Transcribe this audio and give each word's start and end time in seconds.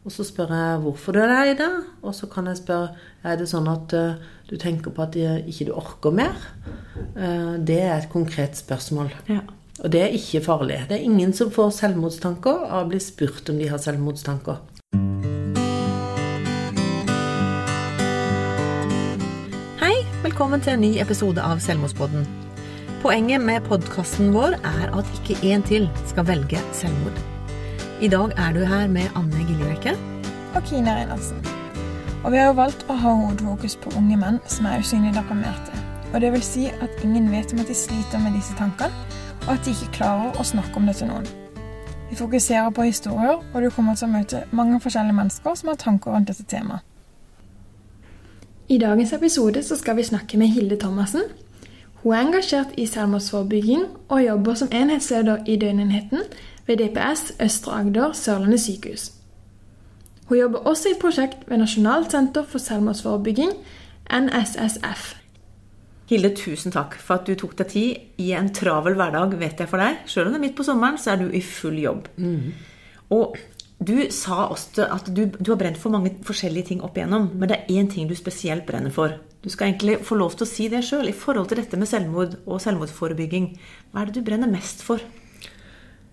Og 0.00 0.12
så 0.14 0.24
spør 0.24 0.52
jeg 0.56 0.80
hvorfor 0.80 1.12
du 1.12 1.20
er 1.20 1.28
lei 1.28 1.54
deg. 1.56 1.84
Og 2.00 2.14
så 2.16 2.28
kan 2.30 2.48
jeg 2.48 2.60
spørre 2.62 2.94
er 3.20 3.36
det 3.36 3.50
sånn 3.50 3.68
at 3.68 3.92
uh, 3.92 4.20
du 4.48 4.56
tenker 4.60 4.94
på 4.96 5.04
at 5.04 5.12
du 5.12 5.20
ikke 5.20 5.68
du 5.68 5.74
orker 5.76 6.14
mer. 6.14 6.36
Uh, 7.12 7.60
det 7.60 7.82
er 7.82 7.98
et 7.98 8.12
konkret 8.12 8.56
spørsmål. 8.56 9.12
Ja. 9.28 9.42
Og 9.80 9.92
det 9.92 10.00
er 10.00 10.16
ikke 10.16 10.42
farlig. 10.44 10.82
Det 10.88 10.96
er 10.96 11.04
ingen 11.04 11.34
som 11.36 11.52
får 11.52 11.74
selvmordstanker 11.82 12.64
av 12.68 12.86
å 12.86 12.88
bli 12.88 13.00
spurt 13.00 13.52
om 13.52 13.60
de 13.60 13.68
har 13.68 13.80
selvmordstanker. 13.80 14.60
Hei, 19.80 19.96
velkommen 20.24 20.64
til 20.64 20.78
en 20.78 20.84
ny 20.84 20.94
episode 21.00 21.44
av 21.44 21.60
Selvmordspodden. 21.64 22.24
Poenget 23.00 23.40
med 23.44 23.64
podkasten 23.68 24.32
vår 24.36 24.56
er 24.60 24.88
at 24.92 25.12
ikke 25.20 25.40
én 25.48 25.64
til 25.64 25.88
skal 26.08 26.28
velge 26.28 26.60
selvmord. 26.76 27.20
I 28.02 28.08
dag 28.08 28.30
er 28.36 28.52
du 28.52 28.64
her 28.64 28.88
med 28.88 29.02
Anne 29.16 29.46
Giljerekke. 29.48 29.90
og 30.54 30.62
Kine 30.62 30.90
Reinertsen. 30.90 31.36
Og 32.24 32.32
vi 32.32 32.36
har 32.36 32.46
jo 32.46 32.52
valgt 32.52 32.86
å 32.88 32.94
ha 32.96 33.10
hovedfokus 33.12 33.74
på 33.76 33.90
unge 33.98 34.16
menn 34.16 34.38
som 34.48 34.66
er 34.66 34.80
usynlig 34.80 35.12
deprimerte. 35.12 35.72
Og 36.14 36.20
det 36.20 36.30
vil 36.32 36.42
si 36.42 36.64
at 36.66 37.02
ingen 37.04 37.28
vet 37.30 37.52
om 37.52 37.60
at 37.60 37.68
de 37.68 37.74
sliter 37.74 38.22
med 38.22 38.32
disse 38.32 38.56
tankene, 38.56 38.88
og 39.42 39.52
at 39.52 39.64
de 39.64 39.74
ikke 39.76 39.92
klarer 39.98 40.32
å 40.40 40.46
snakke 40.48 40.80
om 40.80 40.88
det 40.88 40.94
til 40.96 41.10
noen. 41.12 41.28
Vi 42.10 42.16
fokuserer 42.16 42.70
på 42.70 42.86
historier, 42.88 43.36
og 43.54 43.62
du 43.62 43.68
kommer 43.70 43.94
til 43.94 44.08
å 44.08 44.12
møte 44.14 44.40
mange 44.50 44.80
forskjellige 44.80 45.18
mennesker 45.18 45.54
som 45.60 45.68
har 45.68 45.76
tanker 45.84 46.16
rundt 46.16 46.32
dette 46.32 46.48
temaet. 46.48 46.80
I 48.68 48.78
dagens 48.78 49.12
episode 49.12 49.60
så 49.62 49.76
skal 49.76 50.00
vi 50.00 50.08
snakke 50.08 50.40
med 50.40 50.48
Hilde 50.48 50.80
Thomassen. 50.80 51.28
Hun 52.00 52.14
er 52.16 52.24
engasjert 52.24 52.72
i 52.80 52.86
selvmordsforebygging 52.88 53.84
og 54.08 54.24
jobber 54.24 54.54
som 54.56 54.72
enhetsleder 54.72 55.44
i 55.44 55.60
døgnenheten 55.60 56.24
ved 56.70 56.78
DPS 56.78 57.32
Østre 57.42 57.80
Agder 57.80 58.12
Sørlandet 58.14 58.62
sykehus. 58.62 59.10
Hun 60.30 60.38
jobber 60.38 60.66
også 60.70 60.88
i 60.88 60.94
et 60.94 61.00
prosjekt 61.02 61.48
ved 61.50 61.58
Nasjonalt 61.58 62.12
senter 62.14 62.44
for 62.46 62.62
selvmordsforebygging, 62.62 63.56
NSSF. 64.14 65.08
Hilde, 66.10 66.30
tusen 66.38 66.74
takk 66.74 66.94
for 66.98 67.18
at 67.18 67.26
du 67.26 67.34
tok 67.38 67.56
deg 67.58 67.72
tid 67.72 68.22
i 68.22 68.30
en 68.38 68.52
travel 68.54 68.94
hverdag, 68.98 69.34
vet 69.38 69.62
jeg 69.62 69.70
for 69.70 69.82
deg. 69.82 69.98
Selv 70.10 70.28
om 70.28 70.34
det 70.34 70.38
er 70.38 70.44
midt 70.46 70.58
på 70.58 70.66
sommeren, 70.66 70.98
så 70.98 71.14
er 71.14 71.24
du 71.24 71.34
i 71.34 71.42
full 71.42 71.78
jobb. 71.82 72.06
Og 73.14 73.34
du 73.80 73.94
sa 74.14 74.44
også 74.52 74.86
at 74.86 75.10
du, 75.10 75.24
du 75.26 75.50
har 75.50 75.58
brent 75.58 75.78
for 75.80 75.90
mange 75.90 76.12
forskjellige 76.26 76.70
ting 76.70 76.82
opp 76.86 76.98
igjennom, 76.98 77.30
men 77.34 77.50
det 77.50 77.56
er 77.58 77.78
én 77.80 77.90
ting 77.90 78.06
du 78.10 78.14
spesielt 78.14 78.66
brenner 78.68 78.94
for. 78.94 79.16
Du 79.42 79.48
skal 79.50 79.70
egentlig 79.72 79.98
få 80.06 80.18
lov 80.20 80.36
til 80.36 80.46
å 80.46 80.50
si 80.50 80.68
det 80.70 80.84
sjøl 80.86 81.08
i 81.10 81.16
forhold 81.16 81.48
til 81.50 81.62
dette 81.62 81.78
med 81.80 81.88
selvmord 81.90 82.38
og 82.44 82.60
selvmordsforebygging. 82.62 83.56
Hva 83.90 84.02
er 84.02 84.10
det 84.10 84.20
du 84.20 84.26
brenner 84.26 84.50
mest 84.50 84.84
for? 84.86 85.02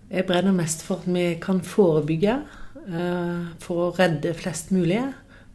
Jeg 0.07 0.23
brenner 0.27 0.55
mest 0.55 0.85
for 0.87 1.01
at 1.01 1.07
vi 1.11 1.25
kan 1.43 1.59
forebygge, 1.61 2.37
eh, 2.87 3.47
for 3.59 3.87
å 3.87 3.93
redde 3.97 4.31
flest 4.37 4.71
mulig 4.71 5.01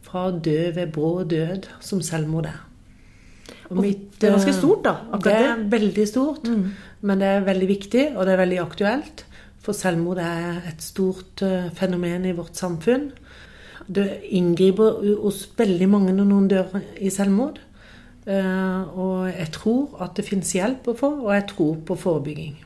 fra 0.05 0.27
å 0.28 0.34
dø 0.36 0.72
ved 0.77 0.92
brå 0.92 1.22
død, 1.25 1.69
som 1.81 2.03
selvmord 2.05 2.50
er. 2.50 2.59
Og 3.70 3.78
mitt, 3.81 4.11
det 4.20 4.28
er 4.28 4.34
ganske 4.36 4.53
eh, 4.53 4.59
stort, 4.59 4.84
da, 4.84 4.97
Det 5.25 5.33
er 5.33 5.62
veldig 5.72 6.05
stort, 6.09 6.50
men 7.00 7.22
det 7.22 7.28
er 7.28 7.47
veldig 7.47 7.69
viktig, 7.69 8.05
og 8.12 8.27
det 8.27 8.34
er 8.34 8.42
veldig 8.42 8.59
aktuelt. 8.61 9.25
For 9.62 9.72
selvmord 9.72 10.19
er 10.20 10.61
et 10.69 10.84
stort 10.84 11.41
eh, 11.47 11.70
fenomen 11.72 12.27
i 12.28 12.34
vårt 12.37 12.59
samfunn. 12.59 13.09
Det 13.89 14.05
inngriper 14.37 15.00
hos 15.22 15.47
veldig 15.56 15.89
mange 15.89 16.12
når 16.12 16.28
noen 16.28 16.50
dør 16.50 16.77
i 17.00 17.11
selvmord. 17.11 17.59
Og 18.22 19.16
jeg 19.27 19.48
tror 19.56 19.97
at 20.05 20.14
det 20.14 20.25
finnes 20.28 20.53
hjelp 20.55 20.87
å 20.87 20.94
få, 20.94 21.11
og 21.25 21.33
jeg 21.34 21.48
tror 21.50 21.81
på 21.89 21.97
forebygging. 21.98 22.61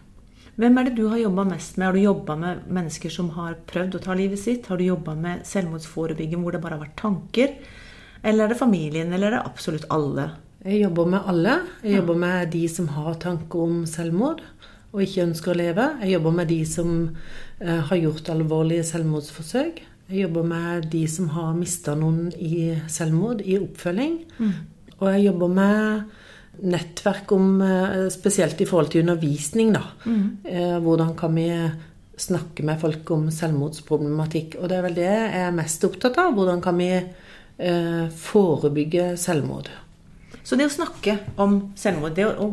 Hvem 0.57 0.79
er 0.81 0.87
det 0.89 0.95
du 0.97 1.03
har 1.12 1.21
jobba 1.21 1.45
mest 1.45 1.77
med? 1.77 1.87
Har 1.87 1.97
du 1.97 2.01
jobba 2.01 2.37
med 2.41 2.69
mennesker 2.73 3.12
som 3.12 3.29
har 3.35 3.59
prøvd 3.69 3.99
å 3.99 4.05
ta 4.07 4.15
livet 4.17 4.41
sitt? 4.41 4.71
Har 4.71 4.81
du 4.81 4.87
jobba 4.87 5.12
med 5.19 5.43
selvmordsforebygging 5.45 6.41
hvor 6.41 6.57
det 6.57 6.62
bare 6.62 6.79
har 6.79 6.87
vært 6.87 6.97
tanker? 6.97 7.53
Eller 8.25 8.47
er 8.47 8.55
det 8.55 8.61
familien, 8.62 9.12
eller 9.12 9.29
er 9.29 9.37
det 9.37 9.51
absolutt 9.51 9.84
alle? 9.93 10.31
Jeg 10.65 10.81
jobber 10.81 11.11
med 11.12 11.29
alle. 11.29 11.59
Jeg 11.84 11.99
jobber 12.01 12.17
med 12.25 12.49
de 12.57 12.62
som 12.73 12.89
har 12.97 13.21
tanker 13.23 13.67
om 13.67 13.83
selvmord 13.87 14.41
og 14.97 15.03
ikke 15.05 15.27
ønsker 15.27 15.53
å 15.53 15.59
leve. 15.61 15.91
Jeg 16.06 16.15
jobber 16.17 16.37
med 16.39 16.49
de 16.49 16.61
som 16.65 16.94
eh, 17.61 17.83
har 17.91 18.00
gjort 18.00 18.33
alvorlige 18.33 18.87
selvmordsforsøk. 18.88 19.83
Jeg 20.09 20.23
jobber 20.23 20.47
med 20.49 20.88
de 20.88 21.03
som 21.11 21.28
har 21.34 21.53
mista 21.59 21.93
noen 21.99 22.31
i 22.41 22.71
selvmord, 22.88 23.44
i 23.44 23.59
oppfølging. 23.61 24.23
Og 24.97 25.11
jeg 25.12 25.27
jobber 25.27 25.53
med 25.53 26.17
nettverk 26.62 27.33
om 27.37 27.61
eh, 27.65 28.06
Spesielt 28.12 28.61
i 28.61 28.69
forhold 28.69 28.93
til 28.93 29.05
undervisning, 29.05 29.75
da. 29.77 29.84
Mm. 30.06 30.83
hvordan 30.84 31.15
kan 31.19 31.34
vi 31.37 31.50
snakke 32.17 32.65
med 32.65 32.81
folk 32.81 33.11
om 33.12 33.28
selvmordsproblematikk? 33.33 34.56
Og 34.61 34.71
det 34.71 34.78
er 34.78 34.84
vel 34.87 34.97
det 34.97 35.09
jeg 35.09 35.41
er 35.43 35.56
mest 35.56 35.84
opptatt 35.84 36.19
av. 36.22 36.33
Hvordan 36.37 36.62
kan 36.65 36.78
vi 36.81 36.91
eh, 36.97 38.05
forebygge 38.27 39.15
selvmord? 39.21 39.71
Så 40.47 40.56
det 40.56 40.69
å 40.69 40.72
snakke 40.72 41.19
om 41.43 41.59
selvmord, 41.78 42.17
det 42.17 42.28
å, 42.31 42.50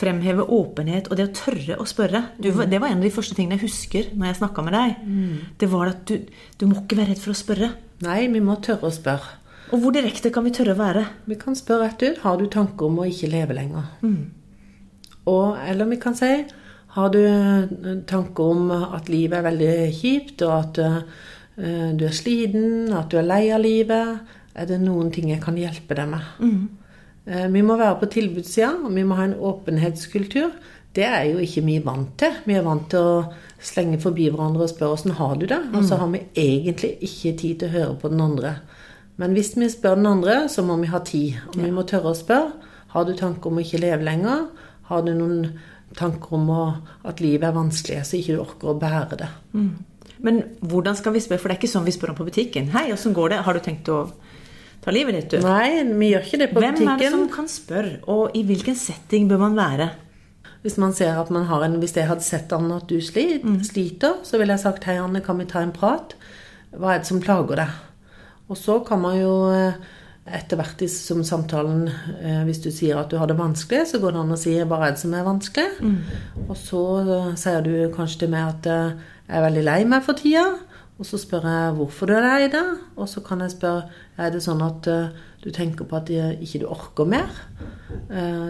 fremheve 0.00 0.46
åpenhet 0.54 1.10
og 1.10 1.18
det 1.18 1.26
å 1.28 1.32
tørre 1.34 1.76
å 1.82 1.84
spørre 1.88 2.22
du, 2.40 2.48
Det 2.48 2.78
var 2.80 2.88
en 2.88 3.02
av 3.02 3.04
de 3.04 3.12
første 3.12 3.36
tingene 3.36 3.58
jeg 3.58 3.66
husker 3.66 4.06
når 4.14 4.30
jeg 4.30 4.38
snakka 4.38 4.64
med 4.64 4.76
deg. 4.76 4.94
Det 5.60 5.68
var 5.68 5.90
at 5.92 6.04
du, 6.08 6.30
du 6.56 6.66
må 6.70 6.78
ikke 6.80 7.00
være 7.00 7.12
redd 7.12 7.20
for 7.20 7.34
å 7.34 7.40
spørre. 7.40 7.70
Nei, 8.06 8.20
vi 8.32 8.40
må 8.44 8.56
tørre 8.64 8.88
å 8.88 8.94
spørre. 8.94 9.39
Og 9.70 9.78
hvor 9.78 9.94
direkte 9.94 10.32
kan 10.34 10.44
vi 10.46 10.52
tørre 10.54 10.74
å 10.74 10.80
være? 10.80 11.04
Vi 11.30 11.38
kan 11.38 11.56
spørre 11.58 11.88
rett 11.88 12.02
ut 12.02 12.22
har 12.24 12.38
du 12.40 12.48
tanker 12.50 12.88
om 12.88 12.98
å 13.02 13.08
ikke 13.08 13.30
leve 13.30 13.56
lenger. 13.56 13.92
Og, 15.30 15.58
eller 15.62 15.90
vi 15.90 16.00
kan 16.02 16.16
si 16.18 16.32
har 16.96 17.12
du 17.14 17.20
eh, 17.22 17.70
tanker 18.10 18.50
om 18.50 18.70
at 18.74 19.08
livet 19.12 19.38
er 19.38 19.46
veldig 19.46 19.74
kjipt, 19.94 20.42
og 20.42 20.54
at 20.56 20.80
uh, 20.82 21.92
du 21.94 22.02
er 22.08 22.16
sliten, 22.16 22.90
at 22.96 23.12
du 23.12 23.20
er 23.20 23.28
lei 23.28 23.44
av 23.54 23.62
livet. 23.62 24.34
Er 24.58 24.66
det 24.66 24.80
noen 24.82 25.12
ting 25.14 25.30
jeg 25.30 25.42
kan 25.44 25.58
hjelpe 25.60 25.94
deg 25.94 26.10
med? 26.10 26.26
Eh, 27.30 27.46
vi 27.52 27.62
må 27.62 27.76
være 27.78 28.00
på 28.00 28.10
tilbudssida, 28.10 28.72
og 28.82 28.94
vi 28.96 29.06
må 29.06 29.18
ha 29.20 29.28
en 29.28 29.38
åpenhetskultur. 29.38 30.50
Det 30.96 31.06
er 31.06 31.28
jo 31.28 31.38
ikke 31.44 31.62
vi 31.68 31.78
vant 31.84 32.10
til. 32.18 32.34
Vi 32.48 32.56
er 32.58 32.66
vant 32.66 32.88
til 32.90 33.06
å 33.06 33.22
slenge 33.62 34.00
forbi 34.02 34.26
hverandre 34.32 34.66
og 34.66 34.72
spørre 34.72 34.96
åssen 34.96 35.14
har 35.20 35.36
du 35.38 35.46
det? 35.46 35.60
Og 35.76 35.84
så 35.86 36.00
har 36.00 36.10
vi 36.10 36.24
egentlig 36.34 36.96
ikke 37.06 37.36
tid 37.38 37.60
til 37.60 37.68
å 37.68 37.74
høre 37.76 37.98
på 38.02 38.10
den 38.10 38.24
andre. 38.24 38.56
Men 39.20 39.36
hvis 39.36 39.52
vi 39.58 39.68
spør 39.68 39.98
den 39.98 40.08
andre, 40.08 40.46
så 40.48 40.64
må 40.64 40.78
vi 40.80 40.88
ha 40.88 41.02
tid. 41.04 41.42
Og 41.52 41.60
vi 41.60 41.70
må 41.74 41.84
tørre 41.88 42.14
å 42.14 42.16
spørre. 42.16 42.54
Har 42.94 43.06
du 43.06 43.12
tanker 43.18 43.50
om 43.50 43.60
å 43.60 43.62
ikke 43.62 43.82
leve 43.82 44.06
lenger? 44.06 44.48
Har 44.88 45.04
du 45.06 45.12
noen 45.14 45.52
tanker 45.98 46.34
om 46.38 46.48
å, 46.54 46.64
at 47.06 47.20
livet 47.22 47.48
er 47.50 47.54
vanskelig, 47.56 48.00
så 48.06 48.18
ikke 48.18 48.36
du 48.36 48.42
orker 48.42 48.72
å 48.72 48.78
bære 48.80 49.20
det? 49.20 49.30
Men 50.24 50.42
hvordan 50.60 50.96
skal 50.98 51.14
vi 51.14 51.22
spørre? 51.24 51.42
For 51.42 51.50
det 51.50 51.56
er 51.56 51.62
ikke 51.62 51.72
sånn 51.72 51.86
vi 51.86 51.94
spør 51.94 52.14
om 52.14 52.20
på 52.20 52.28
butikken. 52.28 52.70
Hei, 52.74 52.88
åssen 52.94 53.14
går 53.16 53.34
det? 53.34 53.40
Har 53.46 53.56
du 53.56 53.62
tenkt 53.64 53.88
å 53.92 54.02
ta 54.84 54.94
livet 54.94 55.16
ditt, 55.16 55.34
du? 55.36 55.44
Nei, 55.44 55.82
vi 55.84 56.12
gjør 56.14 56.26
ikke 56.26 56.40
det 56.42 56.48
på 56.52 56.62
Hvem 56.64 56.80
er 56.86 57.02
det 57.02 57.10
som 57.12 57.26
kan 57.32 57.50
spørre, 57.50 57.98
og 58.10 58.36
i 58.36 58.44
hvilken 58.48 58.78
setting 58.78 59.28
bør 59.30 59.44
man 59.44 59.58
være? 59.58 59.90
Hvis 60.64 60.76
man 60.80 60.92
ser 60.96 61.16
at 61.16 61.30
man 61.32 61.46
har 61.48 61.62
en 61.64 61.78
Hvis 61.80 61.94
jeg 61.96 62.08
hadde 62.08 62.24
sett 62.24 62.50
Anne 62.52 62.82
at 62.82 62.88
du 62.88 62.98
slit, 63.00 63.46
sliter, 63.64 64.18
så 64.28 64.40
ville 64.40 64.52
jeg 64.56 64.64
sagt 64.64 64.84
hei, 64.88 64.98
Anne, 65.00 65.22
kan 65.24 65.40
vi 65.40 65.48
ta 65.48 65.62
en 65.64 65.72
prat? 65.72 66.16
Hva 66.76 66.94
er 66.94 67.00
det 67.00 67.08
som 67.08 67.22
plager 67.22 67.62
deg? 67.62 67.78
Og 68.50 68.58
så 68.58 68.80
kan 68.86 69.00
man 69.02 69.16
jo 69.20 69.34
eh, 69.54 69.78
etter 70.30 70.58
hvert 70.58 70.82
som 70.92 71.22
samtalen 71.26 71.86
eh, 71.88 72.42
Hvis 72.46 72.62
du 72.64 72.70
sier 72.74 72.98
at 73.00 73.10
du 73.10 73.18
har 73.20 73.30
det 73.30 73.38
vanskelig, 73.38 73.86
så 73.90 74.00
går 74.02 74.14
det 74.14 74.24
an 74.24 74.34
å 74.34 74.40
si 74.40 74.56
hva 74.58 74.82
er 74.82 74.96
det 74.96 75.02
som 75.02 75.14
er 75.14 75.26
vanskelig? 75.26 75.70
Og 76.48 76.56
så 76.58 76.82
eh, 77.04 77.30
sier 77.40 77.62
du 77.66 77.72
kanskje 77.94 78.24
til 78.24 78.34
meg 78.34 78.50
at 78.50 78.70
jeg 78.70 79.38
er 79.38 79.46
veldig 79.46 79.64
lei 79.68 79.80
meg 79.86 80.04
for 80.06 80.18
tida. 80.18 80.48
Og 81.00 81.06
så 81.08 81.16
spør 81.16 81.46
jeg 81.48 81.76
hvorfor 81.78 82.10
du 82.10 82.16
er 82.18 82.26
lei 82.26 82.50
deg. 82.52 82.74
Og 82.98 83.08
så 83.08 83.22
kan 83.24 83.40
jeg 83.40 83.54
spørre 83.54 83.86
er 84.20 84.34
det 84.34 84.42
sånn 84.44 84.60
at 84.60 84.84
du 85.40 85.48
tenker 85.54 85.86
på 85.88 85.96
at 85.96 86.10
ikke 86.12 86.60
du 86.60 86.66
orker 86.68 87.08
mer. 87.08 87.30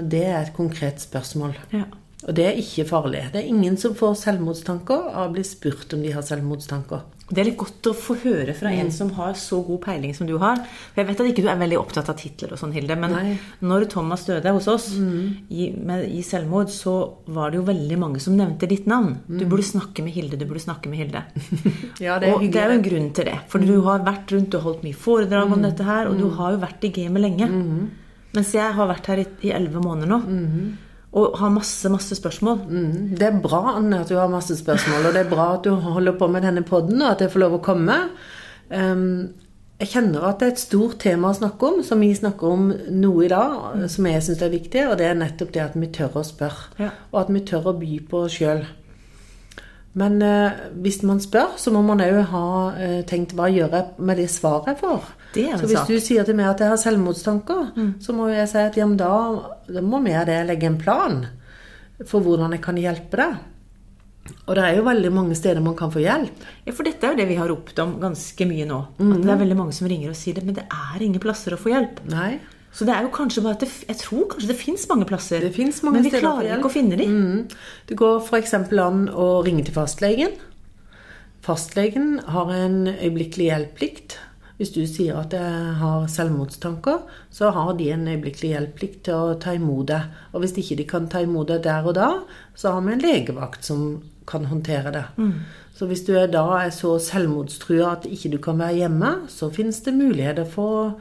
Det 0.02 0.24
er 0.24 0.40
et 0.40 0.56
konkret 0.56 0.98
spørsmål. 0.98 1.54
Ja. 1.70 1.84
Og 2.26 2.34
det 2.36 2.48
er 2.48 2.58
ikke 2.58 2.88
farlig. 2.88 3.22
Det 3.30 3.44
er 3.44 3.52
ingen 3.52 3.78
som 3.80 3.94
får 3.96 4.18
selvmordstanker 4.24 5.12
av 5.12 5.28
å 5.28 5.34
bli 5.36 5.44
spurt 5.46 5.94
om 5.94 6.02
de 6.02 6.10
har 6.16 6.26
selvmordstanker. 6.26 7.06
Det 7.30 7.40
er 7.42 7.46
litt 7.46 7.58
godt 7.60 7.86
å 7.86 7.94
få 7.94 8.16
høre 8.24 8.54
fra 8.58 8.72
en 8.74 8.90
som 8.94 9.12
har 9.16 9.36
så 9.38 9.60
god 9.66 9.80
peiling 9.84 10.14
som 10.16 10.26
du 10.26 10.34
har. 10.42 10.58
For 10.90 11.02
Jeg 11.02 11.08
vet 11.10 11.22
at 11.22 11.30
ikke 11.30 11.44
du 11.46 11.50
er 11.52 11.60
veldig 11.60 11.78
opptatt 11.78 12.10
av 12.10 12.18
titler 12.18 12.54
og 12.56 12.60
sånn, 12.60 12.74
Hilde, 12.74 12.96
men 12.98 13.14
Nei. 13.14 13.34
når 13.62 13.86
Thomas 13.92 14.26
døde 14.26 14.52
hos 14.56 14.66
oss 14.70 14.88
i, 14.98 15.70
med, 15.76 16.08
i 16.10 16.24
selvmord, 16.26 16.72
så 16.74 16.96
var 17.30 17.52
det 17.52 17.60
jo 17.60 17.66
veldig 17.70 18.00
mange 18.02 18.22
som 18.22 18.34
nevnte 18.38 18.68
ditt 18.70 18.90
navn. 18.90 19.20
Du 19.30 19.46
burde 19.46 19.66
snakke 19.66 20.02
med 20.02 20.16
Hilde, 20.16 20.40
du 20.40 20.46
burde 20.50 20.64
snakke 20.66 20.90
med 20.90 21.04
Hilde. 21.04 21.24
Ja, 22.00 22.16
det 22.18 22.30
er 22.30 22.34
og 22.34 22.44
det 22.44 22.60
er 22.60 22.70
jo 22.72 22.78
en 22.78 22.84
grunn 22.84 23.08
til 23.14 23.26
det. 23.28 23.38
For 23.52 23.62
du 23.62 23.74
har 23.84 24.02
vært 24.06 24.30
rundt 24.32 24.54
og 24.56 24.62
holdt 24.66 24.84
mye 24.86 24.96
foredrag 24.96 25.52
om 25.52 25.62
dette 25.64 25.84
her, 25.86 26.08
og 26.10 26.18
du 26.18 26.30
har 26.38 26.54
jo 26.54 26.62
vært 26.62 26.86
i 26.88 26.92
gamet 26.94 27.22
lenge. 27.22 27.48
Mens 28.34 28.52
jeg 28.54 28.74
har 28.76 28.88
vært 28.90 29.10
her 29.10 29.22
i 29.22 29.52
elleve 29.54 29.82
måneder 29.82 30.10
nå. 30.10 30.20
Og 31.12 31.34
har 31.40 31.50
masse, 31.50 31.90
masse 31.90 32.14
spørsmål. 32.14 32.60
Mm, 32.68 33.16
Det 33.18 33.26
er 33.26 33.40
bra 33.42 33.76
Anne, 33.76 34.00
at 34.00 34.08
du 34.08 34.14
har 34.14 34.28
masse 34.30 34.56
spørsmål, 34.56 35.08
og 35.08 35.14
det 35.14 35.24
er 35.24 35.30
bra 35.30 35.54
at 35.56 35.64
du 35.64 35.74
holder 35.74 36.12
på 36.12 36.28
med 36.30 36.42
denne 36.46 36.62
podden, 36.62 37.02
og 37.02 37.10
at 37.10 37.20
jeg 37.20 37.32
får 37.32 37.40
lov 37.40 37.56
å 37.58 37.64
komme. 37.64 37.96
Um, 38.70 39.32
jeg 39.80 39.88
kjenner 39.94 40.26
at 40.28 40.40
det 40.40 40.46
er 40.46 40.52
et 40.52 40.60
stort 40.60 40.98
tema 41.00 41.30
å 41.30 41.36
snakke 41.38 41.66
om, 41.66 41.78
som 41.82 42.02
vi 42.04 42.12
snakker 42.14 42.52
om 42.52 42.66
noe 43.00 43.24
i 43.24 43.30
dag, 43.32 43.86
som 43.88 44.06
jeg 44.06 44.22
syns 44.22 44.42
er 44.44 44.52
viktig, 44.52 44.82
og 44.90 44.98
det 45.00 45.06
er 45.08 45.16
nettopp 45.16 45.54
det 45.54 45.62
at 45.64 45.78
vi 45.80 45.88
tør 45.88 46.20
å 46.20 46.24
spørre. 46.26 46.68
Ja. 46.78 46.90
Og 47.10 47.22
at 47.22 47.32
vi 47.32 47.40
tør 47.48 47.70
å 47.72 47.78
by 47.80 47.94
på 48.10 48.26
oss 48.26 48.36
sjøl. 48.36 48.60
Men 49.98 50.20
eh, 50.22 50.60
hvis 50.84 51.00
man 51.02 51.18
spør, 51.22 51.56
så 51.58 51.72
må 51.74 51.82
man 51.82 52.02
òg 52.04 52.20
ha 52.30 52.46
eh, 52.78 53.00
tenkt 53.10 53.34
hva 53.34 53.48
gjør 53.50 53.74
jeg 53.74 54.06
med 54.06 54.20
det 54.22 54.28
svaret 54.30 54.70
jeg 54.70 54.80
får. 54.84 55.08
Det 55.34 55.46
er 55.48 55.58
så 55.58 55.66
hvis 55.66 55.78
sak. 55.80 55.90
du 55.90 56.04
sier 56.04 56.26
til 56.26 56.38
meg 56.38 56.50
at 56.52 56.62
jeg 56.62 56.72
har 56.72 56.78
selvmordstanker, 56.82 57.68
så 58.02 58.14
må 58.14 58.28
jeg 58.30 58.48
si 58.50 58.62
at 58.62 58.78
ja, 58.78 58.86
da, 58.98 59.12
da 59.66 59.82
må 59.82 60.02
vi 60.04 60.14
det 60.26 60.40
legge 60.46 60.70
en 60.70 60.78
plan 60.78 61.20
for 62.06 62.22
hvordan 62.24 62.54
jeg 62.56 62.62
kan 62.64 62.78
hjelpe 62.80 63.18
deg. 63.20 63.38
Og 64.46 64.54
det 64.54 64.62
er 64.62 64.78
jo 64.78 64.86
veldig 64.86 65.10
mange 65.14 65.36
steder 65.38 65.62
man 65.64 65.76
kan 65.78 65.90
få 65.92 66.02
hjelp. 66.02 66.42
Ja, 66.66 66.74
for 66.76 66.86
dette 66.86 67.06
er 67.06 67.14
jo 67.14 67.18
det 67.18 67.26
vi 67.30 67.38
har 67.38 67.50
ropt 67.50 67.78
om 67.82 67.96
ganske 68.02 68.46
mye 68.46 68.66
nå. 68.68 68.80
At 69.00 69.22
det 69.24 69.32
er 69.34 69.42
veldig 69.42 69.58
mange 69.58 69.74
som 69.74 69.88
ringer 69.90 70.12
og 70.12 70.18
sier 70.18 70.38
det, 70.38 70.44
men 70.46 70.58
det 70.58 70.66
er 70.66 71.04
ingen 71.04 71.22
plasser 71.22 71.56
å 71.56 71.60
få 71.60 71.72
hjelp. 71.72 72.02
Nei. 72.12 72.34
Så 72.72 72.86
det 72.86 72.94
er 72.94 73.02
jo 73.02 73.10
kanskje 73.14 73.42
bare 73.42 73.58
at 73.58 73.64
det, 73.64 73.70
jeg 73.88 73.98
tror 73.98 74.28
kanskje 74.30 74.52
det 74.52 74.58
fins 74.60 74.86
mange 74.90 75.06
plasser. 75.08 75.42
Det 75.42 75.52
mange 75.82 75.98
men 75.98 76.06
vi 76.06 76.14
klarer 76.14 76.54
ikke 76.56 76.70
å 76.70 76.72
finne 76.72 76.98
dem. 77.00 77.16
Mm. 77.16 77.76
Det 77.88 77.98
går 77.98 78.20
f.eks. 78.22 78.54
an 78.54 79.08
å 79.10 79.28
ringe 79.46 79.66
til 79.66 79.74
fastlegen. 79.74 80.36
Fastlegen 81.42 82.20
har 82.30 82.52
en 82.54 82.82
øyeblikkelig 82.92 83.48
hjelp-plikt. 83.48 84.18
Hvis 84.60 84.74
du 84.74 84.82
sier 84.84 85.16
at 85.16 85.32
jeg 85.32 85.74
har 85.80 86.02
selvmordstanker, 86.12 86.98
så 87.32 87.48
har 87.56 87.72
de 87.78 87.86
en 87.94 88.04
øyeblikkelig 88.10 88.50
hjelp-plikt 88.52 89.06
til 89.08 89.16
å 89.16 89.38
ta 89.40 89.54
imot 89.56 89.88
deg. 89.88 90.18
Og 90.34 90.44
hvis 90.44 90.52
ikke 90.60 90.76
de 90.82 90.86
kan 90.90 91.08
ta 91.10 91.22
imot 91.24 91.48
deg 91.48 91.62
der 91.64 91.88
og 91.88 91.96
da, 91.96 92.10
så 92.54 92.74
har 92.74 92.84
vi 92.84 92.92
en 92.92 93.02
legevakt 93.02 93.64
som 93.66 93.86
kan 94.28 94.44
håndtere 94.50 94.92
det. 94.94 95.06
Så 95.74 95.88
hvis 95.88 96.04
du 96.04 96.12
er 96.20 96.28
da 96.28 96.44
er 96.58 96.74
så 96.76 96.98
selvmordstrua 97.00 97.94
at 97.96 98.06
ikke 98.12 98.34
du 98.34 98.38
kan 98.44 98.60
være 98.60 98.82
hjemme, 98.82 99.14
så 99.32 99.48
finnes 99.48 99.80
det 99.86 99.96
muligheter 99.96 100.44
for, 100.44 101.00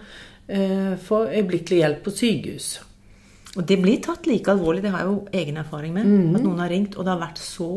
for 1.06 1.30
øyeblikkelig 1.30 1.82
hjelp 1.84 2.04
på 2.04 2.14
sykehus. 2.16 2.70
Og 3.58 3.66
det 3.66 3.80
blir 3.82 4.00
tatt 4.02 4.28
like 4.30 4.52
alvorlig, 4.52 4.82
det 4.86 4.92
har 4.94 5.04
jeg 5.04 5.10
jo 5.10 5.28
egen 5.42 5.58
erfaring 5.58 5.94
med. 5.94 6.06
Mm. 6.06 6.36
At 6.36 6.46
noen 6.46 6.60
har 6.64 6.70
ringt, 6.70 6.98
og 6.98 7.06
det 7.06 7.14
har 7.14 7.22
vært 7.22 7.42
så, 7.42 7.70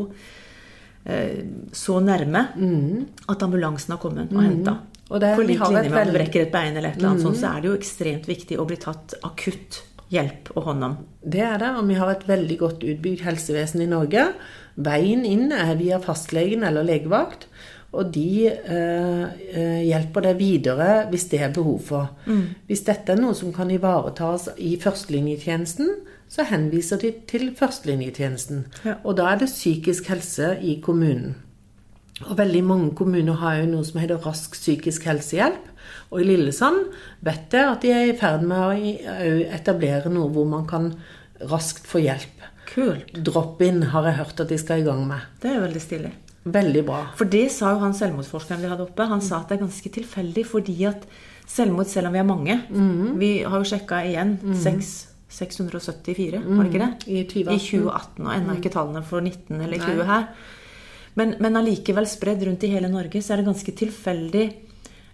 eh, 1.07 1.45
så 1.73 2.01
nærme 2.01 2.49
Mm. 2.57 3.07
at 3.29 3.43
ambulansen 3.43 3.91
har 3.91 3.99
kommet 3.99 4.33
og 4.33 4.43
henta. 4.43 4.79
Og 5.11 5.21
det- 5.21 5.37
På 5.37 5.43
lik 5.47 5.61
linje 5.61 5.91
med 5.91 6.07
om 6.07 6.13
du 6.13 6.19
brekker 6.19 6.43
et 6.43 6.53
bein 6.53 6.77
eller 6.77 6.91
et 6.91 6.97
eller 6.97 7.09
annet 7.09 7.23
sånt, 7.23 7.37
så 7.37 7.57
er 7.57 7.61
det 7.61 7.71
jo 7.71 7.77
ekstremt 7.77 8.27
viktig 8.27 8.57
å 8.59 8.67
bli 8.67 8.77
tatt 8.77 9.15
akutt 9.23 9.83
hjelp 10.11 10.57
og 10.57 10.65
hånd 10.65 10.85
om. 10.85 10.97
Det 11.27 11.41
er 11.41 11.59
det, 11.59 11.69
og 11.77 11.87
vi 11.89 11.95
har 11.95 12.11
et 12.11 12.27
veldig 12.27 12.59
godt 12.59 12.81
utbygd 12.81 13.21
helsevesen 13.21 13.81
i 13.83 13.87
Norge. 13.87 14.35
Veien 14.79 15.25
inn 15.25 15.53
er 15.53 15.75
via 15.77 15.99
fastlegen 15.99 16.63
eller 16.65 16.85
legevakt, 16.85 17.47
og 17.93 18.09
de 18.15 18.49
eh, 18.49 19.25
eh, 19.53 19.83
hjelper 19.85 20.25
deg 20.25 20.39
videre 20.41 20.89
hvis 21.13 21.27
det 21.29 21.43
er 21.45 21.53
behov 21.53 21.81
for. 21.91 22.09
Hvis 22.69 22.85
dette 22.87 23.13
er 23.13 23.21
noe 23.21 23.37
som 23.37 23.53
kan 23.53 23.71
ivaretas 23.71 24.49
i 24.57 24.75
førstelinjetjenesten, 24.81 25.93
så 26.33 26.47
henviser 26.49 27.03
de 27.03 27.13
til 27.29 27.51
førstelinjetjenesten. 27.59 28.65
Ja. 28.89 28.97
Og 29.05 29.19
da 29.21 29.29
er 29.33 29.43
det 29.43 29.51
psykisk 29.53 30.09
helse 30.09 30.55
i 30.65 30.79
kommunen. 30.85 31.35
Og 32.23 32.37
veldig 32.39 32.63
mange 32.65 32.95
kommuner 32.97 33.37
har 33.43 33.59
jo 33.61 33.69
noe 33.75 33.85
som 33.85 34.01
heter 34.01 34.21
rask 34.25 34.57
psykisk 34.57 35.05
helsehjelp. 35.11 35.69
Og 36.13 36.23
i 36.23 36.29
Lillesand 36.31 36.87
vet 37.27 37.53
jeg 37.53 37.69
at 37.69 37.85
de 37.85 37.93
er 37.93 38.09
i 38.09 38.17
ferd 38.17 38.47
med 38.47 38.57
å 38.63 39.37
etablere 39.53 40.13
noe 40.13 40.31
hvor 40.33 40.49
man 40.49 40.65
kan 40.71 40.93
raskt 41.51 41.89
få 41.91 42.05
hjelp. 42.05 42.49
Kult. 42.73 43.13
Drop-in 43.27 43.83
har 43.93 44.07
jeg 44.09 44.21
hørt 44.23 44.45
at 44.45 44.53
de 44.53 44.61
skal 44.61 44.81
i 44.81 44.87
gang 44.87 45.03
med. 45.09 45.25
Det 45.43 45.51
er 45.53 45.65
veldig 45.67 45.83
stilig. 45.83 46.13
Veldig 46.45 46.83
bra. 46.87 47.03
For 47.19 47.29
det 47.31 47.45
sa 47.55 47.71
jo 47.75 47.83
han 47.85 47.95
selvmordsforskeren 47.95 48.65
vi 48.65 48.71
hadde 48.73 48.87
oppe. 48.89 49.07
Han 49.07 49.23
sa 49.23 49.41
at 49.41 49.53
det 49.53 49.59
er 49.61 49.65
ganske 49.67 49.93
tilfeldig 49.95 50.45
fordi 50.49 50.75
at 50.91 51.07
selvmord, 51.47 51.87
selv 51.91 52.11
om 52.11 52.17
vi 52.17 52.23
er 52.23 52.27
mange 52.27 52.57
mm. 52.69 53.19
Vi 53.21 53.31
har 53.43 53.63
jo 53.63 53.69
sjekka 53.69 54.03
igjen. 54.09 54.39
seks- 54.59 55.09
674, 55.33 56.43
var 56.45 56.67
det 56.67 56.73
ikke 56.75 56.83
det? 56.83 57.07
I 57.09 57.23
2018. 57.25 57.55
I 57.55 57.61
2018, 57.65 58.27
og 58.27 58.33
ennå 58.35 58.57
ikke 58.59 58.73
tallene 58.75 59.01
for 59.09 59.25
19 59.25 59.63
eller 59.65 59.79
Nei. 59.81 59.87
20 59.87 60.05
her. 60.11 60.27
Men, 61.17 61.35
men 61.45 61.57
allikevel 61.61 62.09
spredd 62.09 62.45
rundt 62.45 62.67
i 62.67 62.71
hele 62.73 62.91
Norge, 62.93 63.23
så 63.25 63.33
er 63.33 63.41
det 63.41 63.49
ganske 63.49 63.75
tilfeldig. 63.81 64.45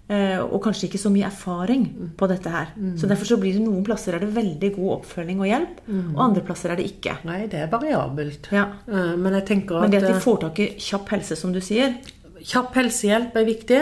Eh, 0.09 0.39
Og 0.41 0.61
kanskje 0.65 0.89
ikke 0.89 1.01
så 1.01 1.13
mye 1.13 1.27
erfaring 1.29 1.87
på 2.17 2.29
dette 2.31 2.53
her. 2.53 2.75
Så 2.97 3.09
derfor 3.11 3.29
så 3.29 3.39
blir 3.41 3.57
det 3.57 3.65
noen 3.65 3.85
plasser 3.87 4.15
er 4.17 4.25
det 4.25 4.35
veldig 4.35 4.73
god 4.77 4.93
oppfølging 4.99 5.41
og 5.41 5.51
hjelp, 5.51 5.81
og 6.15 6.23
andre 6.25 6.45
plasser 6.47 6.73
er 6.73 6.81
det 6.81 6.87
ikke. 6.91 7.19
Nei, 7.29 7.47
det 7.47 7.65
er 7.65 7.73
variabelt. 7.73 8.49
Ja. 8.53 8.69
Eh, 8.89 9.17
Men 9.17 9.35
jeg 9.41 9.47
tenker 9.47 9.77
at 9.77 9.83
Men 9.83 9.91
det 9.91 10.03
at 10.03 10.15
de 10.15 10.21
får 10.21 10.41
tak 10.47 10.59
i 10.65 10.71
kjapp 10.79 11.09
helse, 11.17 11.37
som 11.37 11.53
du 11.53 11.61
sier, 11.61 11.95
Kjapp 12.39 12.77
helsehjelp 12.79 13.35
er 13.35 13.47
viktig, 13.49 13.81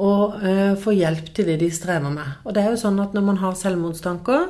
og 0.00 0.36
uh, 0.42 0.76
få 0.78 0.94
hjelp 0.94 1.32
til 1.34 1.48
det 1.50 1.56
de 1.60 1.70
strever 1.74 2.12
med. 2.14 2.36
Og 2.46 2.54
det 2.54 2.62
er 2.62 2.70
jo 2.70 2.78
sånn 2.78 3.00
at 3.02 3.16
når 3.16 3.24
man 3.26 3.40
har 3.42 3.56
selvmordstanker, 3.58 4.46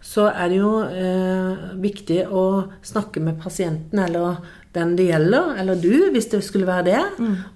så 0.00 0.28
er 0.30 0.48
det 0.48 0.60
jo 0.60 0.70
uh, 0.88 1.74
viktig 1.82 2.22
å 2.30 2.70
snakke 2.86 3.20
med 3.20 3.36
pasienten 3.42 4.00
eller 4.06 4.40
den 4.78 4.94
det 4.98 5.08
gjelder, 5.10 5.54
eller 5.60 5.74
du, 5.82 6.10
hvis 6.14 6.26
det 6.32 6.40
skulle 6.46 6.66
være 6.68 6.84
det, 6.88 7.00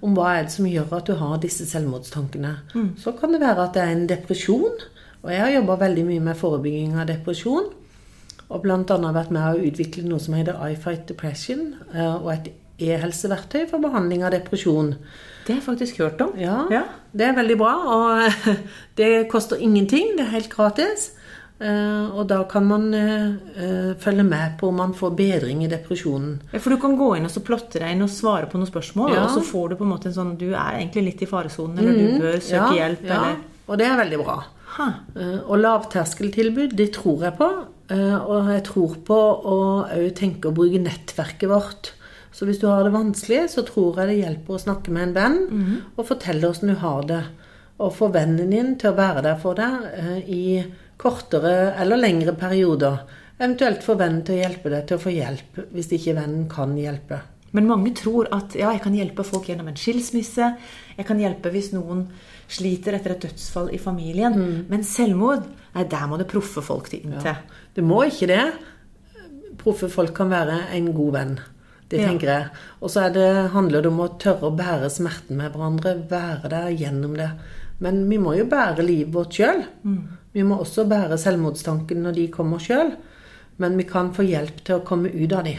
om 0.03 0.13
hva 0.17 0.35
er 0.37 0.43
det 0.47 0.51
som 0.55 0.67
gjør 0.69 0.93
at 0.99 1.07
du 1.09 1.13
har 1.19 1.37
disse 1.43 1.65
selvmordstankene. 1.69 2.55
Så 2.99 3.15
kan 3.19 3.33
det 3.33 3.41
være 3.41 3.63
at 3.69 3.73
det 3.77 3.83
er 3.83 3.93
en 3.95 4.07
depresjon, 4.09 4.75
og 5.23 5.31
jeg 5.31 5.39
har 5.41 5.53
jobba 5.55 5.75
veldig 5.85 6.03
mye 6.11 6.19
med 6.31 6.35
forebygging 6.39 6.97
av 6.99 7.07
depresjon. 7.07 7.71
Og 8.53 8.61
bl.a. 8.61 8.97
vært 9.15 9.31
med 9.33 9.41
å 9.47 9.63
utvikle 9.65 10.03
noe 10.05 10.19
som 10.21 10.35
heter 10.37 10.59
I 10.67 10.75
Fight 10.75 11.07
Depression, 11.09 11.73
eh, 11.95 12.15
og 12.19 12.27
et 12.35 12.51
e-helseverktøy 12.83 13.63
for 13.69 13.79
behandling 13.81 14.23
av 14.27 14.33
depresjon. 14.35 14.95
det 15.47 15.53
har 15.55 15.59
jeg 15.61 15.65
faktisk 15.65 15.97
hørt 16.03 16.21
om. 16.21 16.33
Ja, 16.39 16.67
Ja. 16.71 16.83
det 17.13 17.25
er 17.27 17.33
veldig 17.39 17.57
bra, 17.57 17.73
og 17.95 18.55
det 18.99 19.27
koster 19.31 19.55
ingenting. 19.57 20.13
Det 20.17 20.25
er 20.27 20.31
helt 20.35 20.49
gratis. 20.49 21.11
Eh, 21.59 22.09
Og 22.17 22.27
da 22.27 22.43
kan 22.49 22.65
man 22.67 22.93
eh, 22.93 23.27
eh, 23.55 23.93
følge 24.01 24.23
med 24.25 24.57
på 24.59 24.67
om 24.67 24.75
man 24.75 24.93
får 24.93 25.13
bedring 25.15 25.63
i 25.63 25.69
depresjonen. 25.71 26.39
Ja, 26.51 26.59
For 26.59 26.69
du 26.73 26.77
kan 26.81 26.97
gå 26.97 27.11
inn 27.17 27.25
og 27.25 27.31
så 27.31 27.43
plotte 27.45 27.79
deg 27.79 27.91
inn 27.95 28.01
og 28.03 28.09
svare 28.09 28.49
på 28.51 28.57
noen 28.59 28.67
spørsmål, 28.71 29.13
Ja. 29.13 29.23
og 29.25 29.29
så 29.31 29.41
får 29.45 29.69
du 29.69 29.75
på 29.75 29.83
en 29.85 29.91
måte 29.93 30.07
en 30.07 30.13
sånn 30.17 30.37
Du 30.37 30.49
er 30.53 30.79
egentlig 30.81 31.03
litt 31.05 31.21
i 31.21 31.25
faresonen, 31.29 31.77
eller 31.79 31.93
du 31.93 32.19
bør 32.19 32.39
søke 32.41 32.59
Mm. 32.59 32.75
Ja, 32.75 32.87
hjelp, 32.87 33.03
eller 33.05 33.35
Og 33.69 33.77
det 33.77 33.87
er 33.87 33.97
veldig 33.97 34.23
bra. 34.25 34.43
ha. 34.75 34.93
Og 35.47 35.57
lavterskeltilbud, 35.59 36.75
det 36.75 36.91
tror 36.93 37.21
jeg 37.21 37.37
på. 37.37 37.49
Og 37.93 38.47
jeg 38.49 38.63
tror 38.63 38.95
på 39.05 39.19
å 39.45 39.87
òg 39.93 40.13
tenke 40.15 40.49
å 40.49 40.53
bruke 40.53 40.81
nettverket 40.81 41.47
vårt. 41.49 41.91
Så 42.33 42.45
hvis 42.47 42.59
du 42.59 42.65
har 42.67 42.83
det 42.83 42.91
vanskelig, 42.91 43.47
så 43.49 43.61
tror 43.63 43.95
jeg 43.97 44.07
det 44.07 44.25
hjelper 44.25 44.53
å 44.55 44.59
snakke 44.59 44.89
med 44.89 45.03
en 45.09 45.13
venn 45.13 45.81
og 45.97 46.05
fortelle 46.07 46.43
åssen 46.49 46.69
du 46.69 46.75
har 46.75 47.03
det. 47.03 47.23
Og 47.79 47.93
få 47.93 48.11
vennen 48.11 48.49
din 48.49 48.75
til 48.75 48.91
å 48.91 48.95
være 48.95 49.21
der 49.23 49.35
for 49.35 49.53
deg 49.53 50.25
i 50.27 50.63
kortere 51.03 51.73
eller 51.81 51.99
lengre 51.99 52.33
perioder. 52.39 53.03
Eventuelt 53.37 53.83
få 53.83 53.97
vennen 53.99 54.23
til 54.25 54.37
å 54.37 54.41
hjelpe 54.43 54.71
deg 54.71 54.87
til 54.87 54.99
å 54.99 55.03
få 55.03 55.13
hjelp 55.13 55.61
hvis 55.73 55.91
ikke 55.97 56.17
vennen 56.19 56.47
kan 56.51 56.75
hjelpe. 56.79 57.19
Men 57.53 57.67
mange 57.69 57.91
tror 57.97 58.29
at 58.33 58.55
ja, 58.57 58.71
jeg 58.73 58.81
kan 58.81 58.95
hjelpe 58.97 59.25
folk 59.27 59.49
gjennom 59.49 59.67
en 59.69 59.77
skilsmisse. 59.77 60.47
Jeg 60.97 61.05
kan 61.05 61.19
hjelpe 61.21 61.51
hvis 61.53 61.69
noen 61.75 62.07
sliter 62.49 62.97
etter 62.97 63.13
et 63.13 63.27
dødsfall 63.27 63.69
i 63.73 63.81
familien. 63.81 64.33
Mm. 64.33 64.61
Men 64.71 64.85
selvmord, 64.87 65.45
nei, 65.75 65.85
der 65.89 66.07
må 66.09 66.17
det 66.21 66.29
proffe 66.31 66.63
folk 66.65 66.89
til 66.89 67.05
inn 67.05 67.19
til. 67.21 67.37
Det 67.75 67.85
må 67.85 68.01
ikke 68.09 68.29
det. 68.31 68.43
Proffe 69.61 69.89
folk 69.93 70.15
kan 70.17 70.33
være 70.33 70.63
en 70.73 70.89
god 70.97 71.13
venn. 71.17 71.35
Det 71.89 71.99
Ja. 71.99 72.07
tenker 72.07 72.27
jeg. 72.27 72.49
Og 72.81 72.89
så 72.89 73.05
er 73.05 73.49
handler 73.49 73.81
det 73.81 73.91
om 73.91 73.99
å 73.99 74.17
tørre 74.17 74.49
å 74.49 74.57
bære 74.57 74.89
smerten 74.89 75.37
med 75.37 75.53
hverandre. 75.53 76.09
Være 76.09 76.49
der 76.49 76.69
gjennom 76.71 77.15
det. 77.15 77.29
Men 77.79 78.09
vi 78.09 78.17
må 78.17 78.35
jo 78.35 78.45
bære 78.45 78.81
livet 78.81 79.13
vårt 79.13 79.33
sjøl. 79.37 79.63
Vi 80.33 80.43
må 80.45 80.57
også 80.61 80.87
bære 80.89 81.17
selvmordstanken 81.21 82.03
når 82.03 82.17
de 82.17 82.27
kommer 82.33 82.61
sjøl. 82.61 82.95
Men 83.61 83.77
vi 83.77 83.85
kan 83.85 84.11
få 84.15 84.25
hjelp 84.25 84.63
til 84.65 84.79
å 84.79 84.85
komme 84.85 85.11
ut 85.13 85.33
av 85.37 85.45
de. 85.45 85.57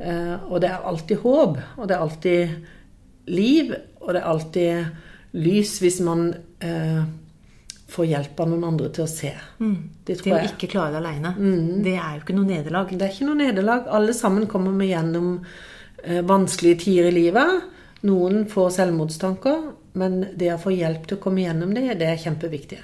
Eh, 0.00 0.36
og 0.48 0.60
det 0.62 0.70
er 0.70 0.90
alltid 0.90 1.24
håp. 1.24 1.58
Og 1.76 1.88
det 1.88 1.96
er 1.96 2.04
alltid 2.04 3.32
liv. 3.34 3.72
Og 4.00 4.12
det 4.14 4.20
er 4.20 4.28
alltid 4.30 5.40
lys 5.40 5.76
hvis 5.82 5.98
man 6.06 6.28
eh, 6.62 7.02
får 7.90 8.06
hjelp 8.06 8.40
av 8.40 8.50
noen 8.52 8.68
andre 8.70 8.92
til 8.94 9.04
å 9.04 9.10
se. 9.10 9.32
Det 9.58 10.20
Til 10.22 10.36
å 10.36 10.44
ikke 10.46 10.70
klare 10.70 10.94
det 10.94 11.02
aleine. 11.02 11.34
Mm. 11.36 11.82
Det 11.84 11.96
er 11.96 12.14
jo 12.14 12.22
ikke 12.22 12.38
noe 12.38 12.50
nederlag. 12.50 12.94
Det 12.94 13.06
er 13.06 13.14
ikke 13.14 13.28
noe 13.28 13.40
nederlag. 13.42 13.90
Alle 13.98 14.14
sammen 14.16 14.46
kommer 14.50 14.74
vi 14.78 14.92
gjennom 14.92 15.36
eh, 16.04 16.22
vanskelige 16.26 16.84
tider 16.86 17.10
i 17.10 17.16
livet. 17.18 17.68
Noen 18.08 18.46
får 18.48 18.70
selvmordstanker, 18.78 19.64
men 19.98 20.20
det 20.38 20.52
å 20.54 20.60
få 20.60 20.72
hjelp 20.74 21.06
til 21.08 21.18
å 21.18 21.22
komme 21.22 21.42
gjennom 21.42 21.72
det, 21.74 21.86
det 21.98 22.08
er 22.08 22.20
kjempeviktig. 22.22 22.80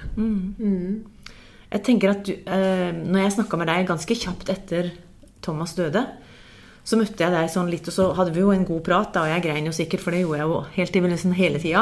Jeg 1.67 1.83
tenker 1.83 2.13
at 2.13 2.23
du, 2.27 2.33
eh, 2.33 2.91
når 2.95 3.21
jeg 3.23 3.35
snakka 3.37 3.57
med 3.59 3.67
deg 3.67 3.87
ganske 3.87 4.15
kjapt 4.15 4.49
etter 4.49 4.91
Thomas 5.41 5.75
døde, 5.75 6.05
så 6.87 6.95
møtte 6.95 7.19
jeg 7.19 7.33
deg 7.33 7.49
sånn 7.51 7.69
litt, 7.71 7.87
og 7.87 7.93
så 7.93 8.13
hadde 8.15 8.31
vi 8.31 8.39
jo 8.39 8.53
en 8.53 8.63
god 8.65 8.83
prat, 8.83 9.11
da, 9.13 9.25
og 9.25 9.33
jeg 9.33 9.43
grein 9.43 9.65
jo 9.67 9.75
sikkert, 9.75 9.99
for 9.99 10.15
det 10.15 10.21
gjorde 10.23 10.39
jeg 10.39 10.47
jo 10.47 10.59
helt 10.77 10.95
i 10.95 11.01
begynnelsen 11.03 11.35
hele 11.35 11.59
tida. 11.59 11.81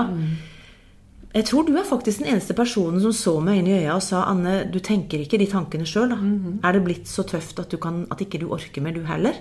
Jeg 1.35 1.45
tror 1.45 1.65
du 1.67 1.75
er 1.75 1.83
faktisk 1.83 2.21
den 2.23 2.31
eneste 2.31 2.55
personen 2.55 3.01
som 3.03 3.11
så 3.13 3.33
meg 3.43 3.59
inn 3.59 3.67
i 3.67 3.75
øya 3.83 3.97
og 3.97 4.01
sa 4.01 4.23
Anne, 4.31 4.71
du 4.71 4.79
tenker 4.79 5.19
ikke 5.19 5.37
de 5.37 5.49
tankene 5.51 5.85
sjøl, 5.85 6.09
da. 6.09 6.17
Er 6.63 6.73
det 6.77 6.83
blitt 6.85 7.07
så 7.11 7.25
tøft 7.27 7.59
at, 7.59 7.69
du 7.69 7.77
kan, 7.77 8.05
at 8.09 8.21
ikke 8.23 8.39
du 8.39 8.47
orker 8.55 8.81
mer, 8.81 8.95
du 8.95 9.03
heller? 9.05 9.35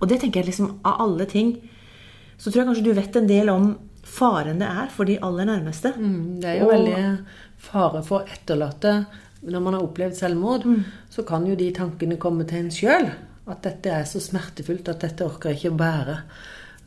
Og 0.00 0.08
det 0.08 0.22
tenker 0.22 0.40
jeg 0.40 0.46
liksom, 0.50 0.80
av 0.88 1.02
alle 1.04 1.26
ting, 1.28 1.60
så 2.38 2.50
tror 2.50 2.62
jeg 2.62 2.68
kanskje 2.70 2.86
du 2.88 2.94
vet 2.96 3.16
en 3.20 3.28
del 3.28 3.50
om 3.52 3.76
faren 4.08 4.60
det 4.62 4.68
er 4.68 4.90
for 4.94 5.08
de 5.08 5.18
aller 5.24 5.48
nærmeste. 5.50 5.92
Mm, 5.96 6.40
Det 6.40 6.50
er 6.50 6.58
jo 6.60 6.66
Og- 6.68 6.74
veldig 6.74 7.24
fare 7.58 8.02
for 8.06 8.24
etterlatte. 8.26 9.06
Når 9.46 9.62
man 9.62 9.74
har 9.74 9.82
opplevd 9.86 10.16
selvmord, 10.18 10.64
så 11.10 11.24
kan 11.26 11.46
jo 11.46 11.54
de 11.54 11.70
tankene 11.72 12.16
komme 12.18 12.46
til 12.48 12.58
en 12.64 12.70
sjøl. 12.70 13.10
At 13.48 13.62
dette 13.62 13.86
er 13.90 14.02
så 14.04 14.20
smertefullt 14.20 14.88
at 14.88 15.00
dette 15.00 15.24
orker 15.24 15.50
jeg 15.50 15.58
ikke 15.60 15.74
å 15.74 15.78
bære. 15.78 16.16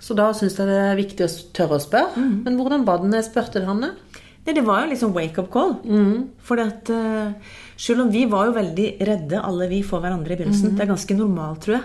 Så 0.01 0.15
da 0.17 0.31
syns 0.33 0.57
jeg 0.57 0.67
det 0.67 0.79
er 0.81 0.95
viktig 0.99 1.25
å 1.25 1.53
tørre 1.53 1.77
å 1.77 1.81
spørre. 1.81 2.17
Men 2.43 2.57
hvordan 2.57 2.83
var 2.85 2.97
det 2.99 3.09
når 3.09 3.21
jeg 3.21 3.29
spurte 3.31 3.65
Hanne? 3.65 3.91
Nei, 4.45 4.53
det 4.57 4.63
var 4.65 4.81
jo 4.83 4.89
liksom 4.89 5.13
wake-up 5.13 5.51
call. 5.53 5.75
Mm. 5.85 6.29
For 6.41 6.57
uh, 6.57 7.33
Selv 7.77 8.01
om 8.01 8.11
vi 8.11 8.25
var 8.25 8.47
jo 8.47 8.53
veldig 8.53 8.87
redde, 8.99 9.41
alle 9.41 9.67
vi, 9.69 9.81
for 9.85 10.01
hverandre 10.01 10.33
i 10.33 10.35
begynnelsen. 10.39 10.75
Det 10.75 10.81
er 10.81 10.93
ganske 10.93 11.17
normalt, 11.17 11.61
tror 11.61 11.77
jeg. 11.77 11.83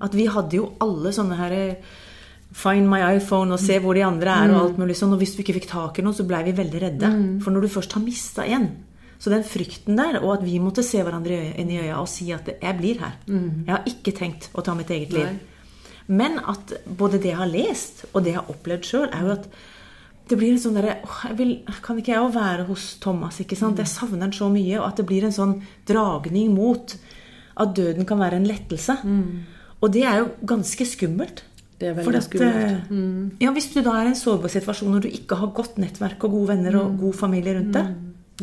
At 0.00 0.14
vi 0.14 0.26
hadde 0.26 0.56
jo 0.56 0.72
alle 0.80 1.10
sånne 1.14 1.36
her 1.36 1.76
Find 2.52 2.88
my 2.88 3.00
iPhone 3.16 3.52
og 3.52 3.60
se 3.60 3.78
hvor 3.78 3.94
de 3.94 4.02
andre 4.04 4.30
er. 4.30 4.50
Og 4.54 4.60
alt 4.70 4.78
mulig 4.78 4.96
sånn, 4.96 5.12
og 5.12 5.18
hvis 5.20 5.34
du 5.36 5.42
ikke 5.42 5.54
fikk 5.60 5.66
tak 5.68 5.98
i 5.98 6.02
noe, 6.02 6.12
så 6.16 6.24
blei 6.26 6.42
vi 6.44 6.52
veldig 6.52 6.80
redde. 6.80 7.08
For 7.44 7.50
når 7.50 7.60
du 7.62 7.68
først 7.68 7.92
har 7.92 8.02
mista 8.02 8.42
en 8.46 8.70
Så 9.20 9.30
den 9.30 9.42
frykten 9.42 9.96
der, 9.96 10.20
og 10.22 10.38
at 10.38 10.44
vi 10.44 10.60
måtte 10.60 10.80
se 10.82 11.02
hverandre 11.02 11.58
inn 11.58 11.70
i 11.70 11.78
øya 11.82 11.96
og 12.00 12.06
si 12.08 12.30
at 12.32 12.46
'jeg 12.46 12.76
blir 12.78 12.98
her'. 13.00 13.16
Jeg 13.66 13.74
har 13.74 13.82
ikke 13.84 14.12
tenkt 14.16 14.48
å 14.54 14.62
ta 14.62 14.74
mitt 14.74 14.88
eget 14.90 15.12
liv. 15.12 15.26
Men 16.06 16.38
at 16.38 16.72
både 16.96 17.18
det 17.20 17.24
jeg 17.32 17.36
har 17.36 17.46
lest, 17.46 18.04
og 18.14 18.22
det 18.24 18.32
jeg 18.32 18.40
har 18.40 18.46
opplevd 18.48 18.82
sjøl, 18.84 19.08
er 19.12 19.20
jo 19.26 19.30
at 19.32 19.48
det 20.28 20.38
blir 20.38 20.52
en 20.52 20.58
sånn 20.58 20.74
derre 20.74 20.98
«Åh, 21.04 21.24
jeg 21.28 21.36
vil, 21.36 21.62
Kan 21.82 21.96
ikke 21.98 22.12
jeg 22.12 22.20
òg 22.22 22.32
være 22.34 22.66
hos 22.66 22.96
Thomas? 23.00 23.40
ikke 23.40 23.56
sant? 23.56 23.76
Jeg 23.78 23.86
savner 23.86 24.20
han 24.20 24.32
så 24.32 24.48
mye. 24.50 24.78
Og 24.78 24.86
at 24.86 24.96
det 24.96 25.06
blir 25.06 25.24
en 25.24 25.32
sånn 25.32 25.62
dragning 25.86 26.54
mot 26.54 26.96
at 27.56 27.74
døden 27.74 28.04
kan 28.06 28.18
være 28.18 28.34
en 28.36 28.46
lettelse. 28.46 28.98
Og 29.82 29.92
det 29.92 30.04
er 30.04 30.18
jo 30.18 30.28
ganske 30.46 30.84
skummelt. 30.86 31.42
Det 31.78 31.88
er 31.88 31.94
veldig 31.94 32.22
skummelt. 32.24 32.90
Mm. 32.90 33.38
Ja, 33.40 33.52
Hvis 33.54 33.70
du 33.74 33.80
da 33.86 33.94
er 33.94 34.08
i 34.08 34.12
en 34.12 34.18
sårbar 34.18 34.50
situasjon 34.50 34.90
når 34.96 35.06
du 35.06 35.08
ikke 35.12 35.38
har 35.38 35.54
godt 35.54 35.78
nettverk 35.78 36.24
og 36.26 36.34
gode 36.34 36.48
venner 36.56 36.78
og 36.80 36.98
god 36.98 37.14
familie 37.14 37.54
rundt 37.54 37.76
deg 37.76 37.92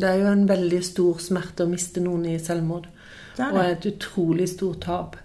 Det 0.00 0.08
er 0.08 0.22
jo 0.22 0.30
en 0.30 0.48
veldig 0.48 0.80
stor 0.84 1.20
smerte 1.20 1.64
å 1.64 1.70
miste 1.70 2.00
noen 2.04 2.24
i 2.32 2.38
selvmord. 2.40 2.88
Det 3.36 3.44
er 3.44 3.52
Og 3.52 3.62
et 3.64 3.86
utrolig 3.92 4.48
stort 4.48 4.80
tap. 4.84 5.16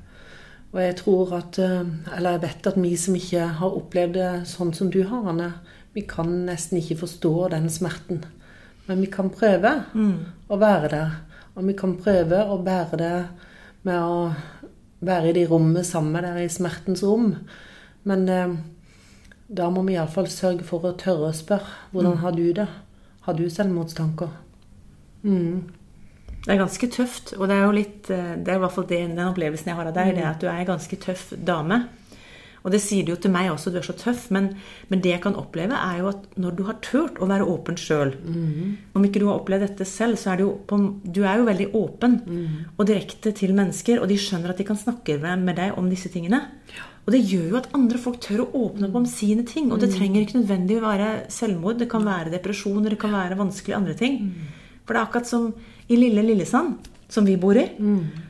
Og 0.71 0.79
jeg 0.79 0.95
tror 0.99 1.33
at 1.39 1.59
eh, 1.59 1.87
Eller 2.17 2.37
jeg 2.37 2.43
vet 2.45 2.67
at 2.67 2.77
vi 2.79 2.93
som 2.99 3.15
ikke 3.15 3.47
har 3.59 3.79
opplevd 3.79 4.13
det 4.19 4.29
sånn 4.51 4.73
som 4.73 4.91
du 4.91 5.01
har, 5.03 5.27
Anne, 5.31 5.53
vi 5.93 6.05
kan 6.07 6.29
nesten 6.47 6.79
ikke 6.79 7.01
forstå 7.03 7.49
den 7.51 7.67
smerten. 7.69 8.23
Men 8.87 9.01
vi 9.03 9.07
kan 9.11 9.29
prøve 9.29 9.73
å 10.47 10.57
være 10.59 10.87
der. 10.91 11.11
Og 11.55 11.67
vi 11.67 11.75
kan 11.75 11.97
prøve 11.99 12.45
å 12.47 12.61
bære 12.63 12.97
det 12.97 13.17
med 13.83 13.99
å 13.99 14.31
være 15.01 15.29
i 15.31 15.35
de 15.35 15.43
rommene 15.49 15.83
sammen 15.83 16.23
der 16.23 16.39
i 16.39 16.47
smertens 16.49 17.03
rom. 17.03 17.33
Men 18.09 18.29
eh, 18.29 18.55
da 19.51 19.67
må 19.73 19.83
vi 19.87 19.97
iallfall 19.97 20.29
sørge 20.31 20.65
for 20.67 20.87
å 20.87 20.95
tørre 20.99 21.29
å 21.29 21.35
spørre. 21.35 21.77
Hvordan 21.91 22.21
har 22.23 22.35
du 22.37 22.45
det? 22.55 22.67
Har 23.27 23.37
du 23.37 23.45
selvmordstanker? 23.51 24.33
Det 26.41 26.55
er 26.55 26.61
ganske 26.63 26.87
tøft. 26.89 27.33
Og 27.37 27.47
det 27.49 27.57
er 27.57 27.65
jo 27.67 27.73
litt 27.77 28.11
eh, 28.13 28.35
Det 28.41 28.53
er 28.53 28.59
i 28.59 28.65
hvert 28.65 28.77
fall 28.77 28.87
det, 28.89 29.01
den 29.13 29.25
opplevelsen 29.27 29.73
jeg 29.73 29.79
har 29.79 29.89
av 29.91 29.97
deg, 29.97 30.13
det 30.17 30.23
er 30.23 30.31
at 30.33 30.41
du 30.41 30.47
er 30.49 30.61
en 30.61 30.71
ganske 30.73 31.01
tøff 31.03 31.33
dame. 31.37 31.83
Og 32.61 32.69
det 32.69 32.77
sier 32.83 33.01
du 33.01 33.15
jo 33.15 33.17
til 33.17 33.33
meg 33.33 33.47
også, 33.49 33.71
du 33.73 33.79
er 33.79 33.85
så 33.85 33.95
tøff. 33.97 34.27
Men, 34.33 34.51
men 34.91 35.01
det 35.01 35.15
jeg 35.15 35.23
kan 35.23 35.37
oppleve, 35.37 35.73
er 35.73 36.01
jo 36.01 36.11
at 36.11 36.37
når 36.41 36.57
du 36.57 36.63
har 36.67 36.77
turt 36.85 37.17
å 37.17 37.27
være 37.29 37.47
åpen 37.49 37.77
sjøl 37.79 38.13
Om 38.93 39.07
ikke 39.07 39.21
du 39.21 39.25
har 39.27 39.39
opplevd 39.39 39.65
dette 39.65 39.87
selv, 39.89 40.19
så 40.21 40.31
er 40.33 40.37
du 40.37 40.43
jo 40.45 40.51
på, 40.69 40.77
Du 41.03 41.23
er 41.25 41.41
jo 41.41 41.47
veldig 41.49 41.71
åpen 41.77 42.19
og 42.77 42.85
direkte 42.85 43.33
til 43.33 43.55
mennesker, 43.57 44.01
og 44.01 44.07
de 44.09 44.17
skjønner 44.21 44.53
at 44.53 44.61
de 44.61 44.67
kan 44.67 44.77
snakke 44.77 45.17
med 45.21 45.55
deg 45.57 45.73
om 45.77 45.89
disse 45.89 46.09
tingene. 46.13 46.43
Og 47.05 47.13
det 47.15 47.23
gjør 47.25 47.47
jo 47.49 47.57
at 47.57 47.69
andre 47.73 47.97
folk 47.97 48.19
tør 48.21 48.43
å 48.43 48.49
åpne 48.67 48.87
opp 48.87 48.97
om 48.99 49.05
sine 49.09 49.43
ting. 49.47 49.71
Og 49.73 49.79
det 49.81 49.89
trenger 49.95 50.21
ikke 50.21 50.39
nødvendig 50.41 50.77
å 50.77 50.85
være 50.85 51.09
selvmord. 51.33 51.79
Det 51.79 51.89
kan 51.89 52.05
være 52.05 52.33
depresjoner, 52.33 52.93
det 52.93 52.99
kan 53.01 53.15
være 53.15 53.39
vanskelige 53.39 53.77
andre 53.79 53.95
ting. 53.97 54.19
For 54.85 54.93
det 54.93 55.01
er 55.01 55.07
akkurat 55.07 55.29
som 55.29 55.49
i 55.89 55.97
lille 55.97 56.21
Lillesand, 56.23 56.75
som 57.11 57.25
vi 57.25 57.35
bor 57.41 57.57
i, 57.57 57.65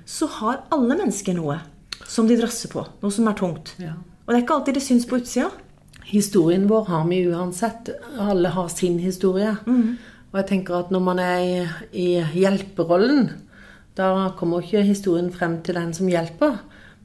så 0.06 0.28
har 0.40 0.64
alle 0.72 0.96
mennesker 0.98 1.36
noe 1.38 1.60
som 2.08 2.28
de 2.28 2.38
drasser 2.40 2.72
på. 2.72 2.86
Noe 3.02 3.12
som 3.12 3.28
er 3.28 3.38
tungt. 3.40 3.76
Og 3.82 4.32
det 4.32 4.40
er 4.40 4.44
ikke 4.46 4.56
alltid 4.56 4.80
det 4.80 4.86
syns 4.86 5.06
på 5.08 5.20
utsida. 5.20 5.52
Historien 6.12 6.66
vår 6.68 6.88
har 6.88 7.06
vi 7.08 7.22
uansett. 7.28 7.92
Alle 8.20 8.50
har 8.50 8.68
sin 8.70 8.98
historie. 9.00 9.54
Og 10.32 10.40
jeg 10.40 10.48
tenker 10.48 10.80
at 10.80 10.92
når 10.92 11.04
man 11.04 11.20
er 11.20 11.40
i, 11.44 11.68
i 11.92 12.08
hjelperollen, 12.40 13.30
da 14.00 14.32
kommer 14.40 14.64
ikke 14.64 14.86
historien 14.88 15.32
frem 15.32 15.60
til 15.62 15.76
den 15.76 15.94
som 15.94 16.08
hjelper. 16.08 16.62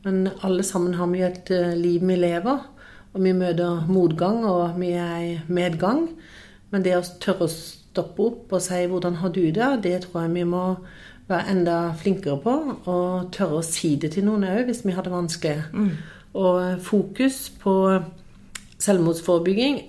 Men 0.06 0.28
alle 0.46 0.62
sammen 0.62 0.94
har 0.94 1.10
vi 1.10 1.24
et 1.26 1.50
eh, 1.50 1.74
liv 1.74 2.04
vi 2.06 2.16
lever. 2.20 2.62
Og 3.16 3.24
vi 3.24 3.32
møter 3.34 3.86
motgang, 3.90 4.44
og 4.46 4.78
vi 4.78 4.92
er 4.94 5.16
i 5.24 5.32
medgang. 5.48 6.06
Men 6.70 6.84
det 6.84 6.94
å 6.94 7.04
tørre 7.22 7.48
å 7.48 7.50
stoppe 7.50 8.22
opp 8.22 8.52
og 8.52 8.62
si 8.62 8.86
'hvordan 8.86 9.16
har 9.22 9.28
du 9.34 9.40
det', 9.50 9.82
det 9.82 10.02
tror 10.02 10.22
jeg 10.22 10.34
vi 10.34 10.44
må 10.44 10.76
være 11.28 11.50
enda 11.50 11.92
flinkere 11.96 12.38
på. 12.42 12.54
Og 12.86 13.32
tørre 13.32 13.58
å 13.58 13.64
si 13.64 13.96
det 13.96 14.12
til 14.12 14.24
noen 14.24 14.44
òg, 14.44 14.64
hvis 14.64 14.84
vi 14.84 14.92
har 14.92 15.02
det 15.02 15.12
vanskelig. 15.12 15.64
Og 16.34 16.80
fokus 16.80 17.50
på 17.60 18.02
selvmordsforebygging, 18.78 19.80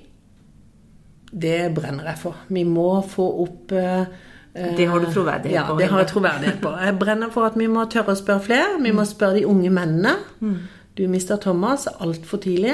det 1.42 1.76
brenner 1.76 2.06
jeg 2.06 2.18
for. 2.18 2.36
Vi 2.48 2.64
må 2.64 3.02
få 3.02 3.28
opp 3.44 3.72
eh, 3.72 4.00
eh, 4.00 4.06
Det 4.78 4.88
har 4.90 5.00
du 5.00 5.06
troverdighet 5.14 5.54
ja, 5.54 5.64
på, 5.68 5.76
det 5.80 5.88
har 5.92 6.00
jeg 6.02 6.08
troverdighet 6.08 6.62
på. 6.62 6.72
Jeg 6.82 6.96
brenner 7.00 7.30
for 7.34 7.46
at 7.46 7.58
vi 7.60 7.68
må 7.70 7.84
tørre 7.94 8.16
å 8.16 8.18
spørre 8.18 8.42
flere. 8.42 8.80
Vi 8.82 8.92
må 8.96 9.04
spørre 9.06 9.36
de 9.38 9.46
unge 9.46 9.70
mennene. 9.70 10.16
Du 10.98 11.04
mista 11.08 11.38
Thomas 11.38 11.86
altfor 12.00 12.38
tidlig. 12.42 12.74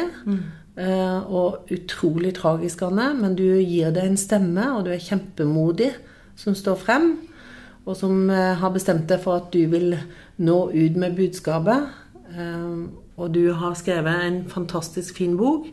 eh, 0.77 1.19
Og 1.27 1.67
utrolig 1.71 2.33
tragisk, 2.37 2.81
Anne. 2.87 3.13
Men 3.19 3.35
du 3.35 3.43
gir 3.59 3.91
det 3.91 4.03
en 4.07 4.17
stemme, 4.17 4.69
og 4.77 4.85
du 4.85 4.91
er 4.91 5.03
kjempemodig 5.03 5.91
som 6.35 6.55
står 6.55 6.75
frem. 6.79 7.09
Og 7.85 7.97
som 7.99 8.29
eh, 8.29 8.53
har 8.55 8.69
bestemt 8.71 9.07
deg 9.09 9.19
for 9.19 9.35
at 9.41 9.51
du 9.51 9.65
vil 9.67 9.97
nå 10.39 10.69
ut 10.71 10.95
med 10.95 11.15
budskapet. 11.19 11.89
Eh, 12.31 12.87
Og 13.17 13.29
du 13.33 13.51
har 13.53 13.75
skrevet 13.77 14.23
en 14.25 14.39
fantastisk 14.49 15.17
fin 15.17 15.35
bok. 15.37 15.67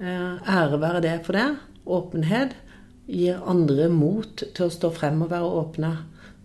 Ære 0.00 0.78
være 0.80 1.00
det 1.02 1.20
for 1.26 1.32
det. 1.34 1.56
Åpenhet 1.86 2.52
gir 3.08 3.40
andre 3.48 3.88
mot 3.88 4.44
til 4.54 4.66
å 4.66 4.72
stå 4.72 4.92
frem 4.94 5.22
og 5.24 5.32
være 5.32 5.50
åpne. 5.62 5.92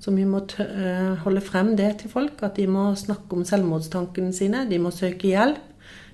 Så 0.04 0.12
vi 0.12 0.26
må 0.28 0.42
eh, 0.60 1.14
holde 1.24 1.44
frem 1.44 1.74
det 1.80 1.94
til 2.02 2.12
folk, 2.12 2.42
at 2.44 2.58
de 2.60 2.68
må 2.68 2.90
snakke 3.00 3.38
om 3.38 3.46
selvmordstankene 3.48 4.34
sine. 4.36 4.66
De 4.68 4.80
må 4.82 4.92
søke 4.92 5.30
hjelp. 5.32 5.62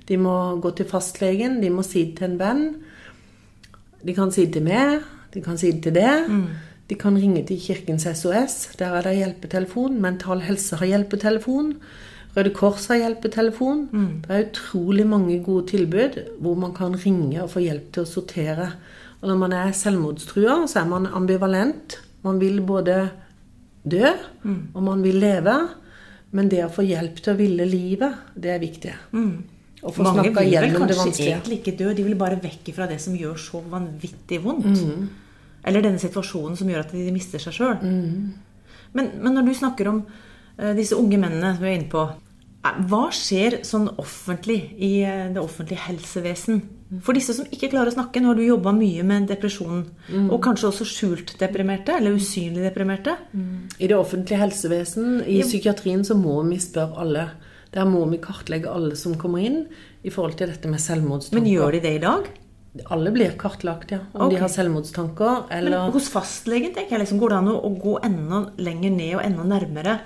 De 0.09 0.17
må 0.17 0.33
gå 0.61 0.71
til 0.77 0.89
fastlegen. 0.89 1.59
De 1.61 1.69
må 1.73 1.85
si 1.85 2.07
det 2.09 2.17
til 2.19 2.31
en 2.31 2.39
venn. 2.41 2.65
De 4.05 4.15
kan 4.17 4.33
si 4.33 4.45
det 4.47 4.57
til 4.57 4.65
meg. 4.65 5.05
De 5.33 5.41
kan 5.45 5.57
si 5.57 5.71
det 5.73 5.83
til 5.85 5.97
det. 5.97 6.13
De 6.89 6.97
kan 6.97 7.17
ringe 7.17 7.43
til 7.45 7.59
Kirkens 7.61 8.07
SOS. 8.17 8.75
Der 8.79 8.95
er 8.97 9.05
det 9.05 9.17
hjelpetelefon. 9.19 9.99
Mental 10.01 10.41
Helse 10.45 10.79
har 10.81 10.89
hjelpetelefon. 10.89 11.75
Røde 12.37 12.53
Kors 12.53 12.87
har 12.89 13.01
hjelpetelefon. 13.01 13.83
Det 14.25 14.33
er 14.33 14.47
utrolig 14.47 15.05
mange 15.09 15.43
gode 15.43 15.67
tilbud 15.73 16.17
hvor 16.39 16.55
man 16.55 16.73
kan 16.73 16.97
ringe 16.97 17.43
og 17.43 17.49
få 17.53 17.65
hjelp 17.65 17.93
til 17.93 18.05
å 18.05 18.09
sortere. 18.09 18.71
Og 19.19 19.27
når 19.27 19.39
man 19.41 19.55
er 19.55 19.75
selvmordstrua, 19.75 20.61
så 20.71 20.83
er 20.83 20.89
man 20.89 21.07
ambivalent. 21.07 21.99
Man 22.23 22.39
vil 22.39 22.61
både 22.63 23.01
dø, 23.83 24.11
og 24.73 24.83
man 24.83 25.03
vil 25.03 25.19
leve. 25.19 25.55
Men 26.31 26.49
det 26.51 26.61
å 26.65 26.71
få 26.71 26.85
hjelp 26.85 27.19
til 27.23 27.33
å 27.33 27.39
ville 27.39 27.65
livet, 27.65 28.35
det 28.37 28.51
er 28.53 28.61
viktig. 28.61 28.93
Og 29.79 29.95
få 29.95 30.03
Mange 30.03 30.29
vil 30.35 30.53
vel 30.53 30.75
kanskje 30.75 31.29
egentlig 31.29 31.59
ikke 31.61 31.75
dø. 31.79 31.93
De 31.95 32.05
vil 32.05 32.17
bare 32.19 32.39
vekk 32.41 32.71
fra 32.75 32.87
det 32.89 32.99
som 33.01 33.15
gjør 33.15 33.39
så 33.39 33.63
vanvittig 33.71 34.41
vondt. 34.43 34.83
Mm. 34.83 35.09
Eller 35.67 35.83
denne 35.83 36.01
situasjonen 36.01 36.57
som 36.59 36.69
gjør 36.69 36.85
at 36.85 36.95
de 36.95 37.11
mister 37.15 37.41
seg 37.43 37.55
sjøl. 37.55 37.77
Mm. 37.83 38.89
Men, 38.95 39.11
men 39.21 39.37
når 39.37 39.47
du 39.47 39.53
snakker 39.57 39.91
om 39.91 40.01
uh, 40.03 40.73
disse 40.77 40.97
unge 40.97 41.19
mennene 41.19 41.53
som 41.55 41.63
vi 41.63 41.71
er 41.71 41.77
inne 41.77 41.91
på 41.91 42.01
eh, 42.09 42.79
Hva 42.89 43.03
skjer 43.13 43.59
sånn 43.67 43.85
offentlig 44.01 44.57
i 44.81 44.93
eh, 45.05 45.27
det 45.35 45.41
offentlige 45.43 45.85
helsevesen? 45.85 46.63
For 47.05 47.13
disse 47.13 47.35
som 47.37 47.45
ikke 47.53 47.69
klarer 47.69 47.91
å 47.91 47.93
snakke. 47.93 48.21
Nå 48.21 48.31
har 48.31 48.39
du 48.39 48.45
jobba 48.45 48.73
mye 48.73 49.03
med 49.05 49.27
depresjon. 49.29 49.83
Mm. 50.09 50.31
Og 50.33 50.39
kanskje 50.41 50.71
også 50.71 50.87
skjult 50.89 51.35
deprimerte, 51.41 51.93
eller 51.99 52.17
usynlig 52.17 52.65
deprimerte. 52.65 53.13
I 53.77 53.89
det 53.91 53.97
offentlige 53.97 54.41
helsevesen, 54.41 55.21
i 55.21 55.39
psykiatrien, 55.45 56.01
så 56.07 56.17
må 56.17 56.39
vi 56.49 56.57
spørre 56.63 56.97
alle. 57.05 57.29
Der 57.75 57.85
må 57.85 58.01
vi 58.09 58.17
kartlegge 58.21 58.71
alle 58.73 58.97
som 58.97 59.13
kommer 59.21 59.45
inn 59.45 59.63
i 60.01 60.09
forhold 60.09 60.39
til 60.39 60.49
dette 60.49 60.71
med 60.71 60.81
selvmordstanker. 60.81 61.37
Men 61.37 61.51
gjør 61.51 61.77
de 61.77 61.83
det 61.85 61.95
i 61.99 62.01
dag? 62.01 62.29
Alle 62.93 63.11
blir 63.13 63.33
kartlagt, 63.37 63.91
ja. 63.93 63.99
Om 64.13 64.25
okay. 64.25 64.35
de 64.35 64.41
har 64.43 64.51
selvmordstanker 64.53 65.49
Men 65.65 65.75
hos 65.93 66.09
fastlegen 66.13 66.73
tenker 66.73 66.95
jeg 66.95 67.03
liksom, 67.03 67.19
går 67.21 67.33
det 67.33 67.39
an 67.43 67.51
å 67.53 67.71
gå 67.81 67.95
enda 68.05 68.43
lenger 68.61 68.93
ned 68.93 69.13
og 69.17 69.23
enda 69.25 69.45
nærmere? 69.57 69.99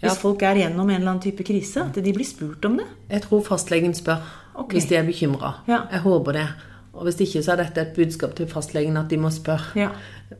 Hvis 0.00 0.20
folk 0.20 0.42
er 0.42 0.62
gjennom 0.62 0.88
en 0.88 0.96
eller 0.96 1.12
annen 1.12 1.22
type 1.22 1.44
krise? 1.44 1.84
At 1.90 1.98
de 2.00 2.12
blir 2.16 2.26
spurt 2.28 2.64
om 2.64 2.78
det? 2.80 2.86
Jeg 3.10 3.24
tror 3.26 3.42
fastlegen 3.44 3.94
spør 3.96 4.22
okay. 4.54 4.78
hvis 4.78 4.88
de 4.90 4.96
er 4.96 5.06
bekymra. 5.06 5.54
Ja. 5.68 5.82
Jeg 5.92 6.04
håper 6.06 6.38
det. 6.38 6.46
Og 6.92 7.06
hvis 7.06 7.20
ikke, 7.22 7.42
så 7.44 7.54
er 7.54 7.62
dette 7.62 7.84
et 7.84 7.92
budskap 7.96 8.34
til 8.36 8.48
fastlegen 8.50 8.96
at 8.98 9.10
de 9.12 9.18
må 9.20 9.30
spørre. 9.32 9.70
Ja. 9.78 9.90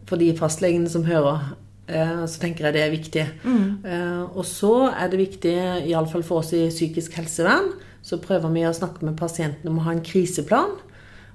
For 0.08 0.20
de 0.20 0.32
fastlegene 0.38 0.90
som 0.90 1.04
hører, 1.06 1.52
eh, 1.88 2.24
så 2.26 2.42
tenker 2.42 2.66
jeg 2.66 2.76
det 2.76 2.82
er 2.82 2.90
viktig. 2.94 3.26
Mm. 3.44 3.84
Eh, 3.84 4.36
Og 4.36 4.44
så 4.48 4.90
er 4.90 5.12
det 5.12 5.20
viktig, 5.20 5.54
iallfall 5.90 6.24
for 6.26 6.42
oss 6.42 6.52
i 6.52 6.68
psykisk 6.68 7.14
helsevern, 7.20 7.72
så 8.02 8.18
prøver 8.18 8.50
vi 8.52 8.64
å 8.66 8.74
snakke 8.74 9.04
med 9.04 9.18
pasienten 9.18 9.68
om 9.68 9.78
å 9.78 9.86
ha 9.86 9.92
en 9.92 10.04
kriseplan. 10.04 10.78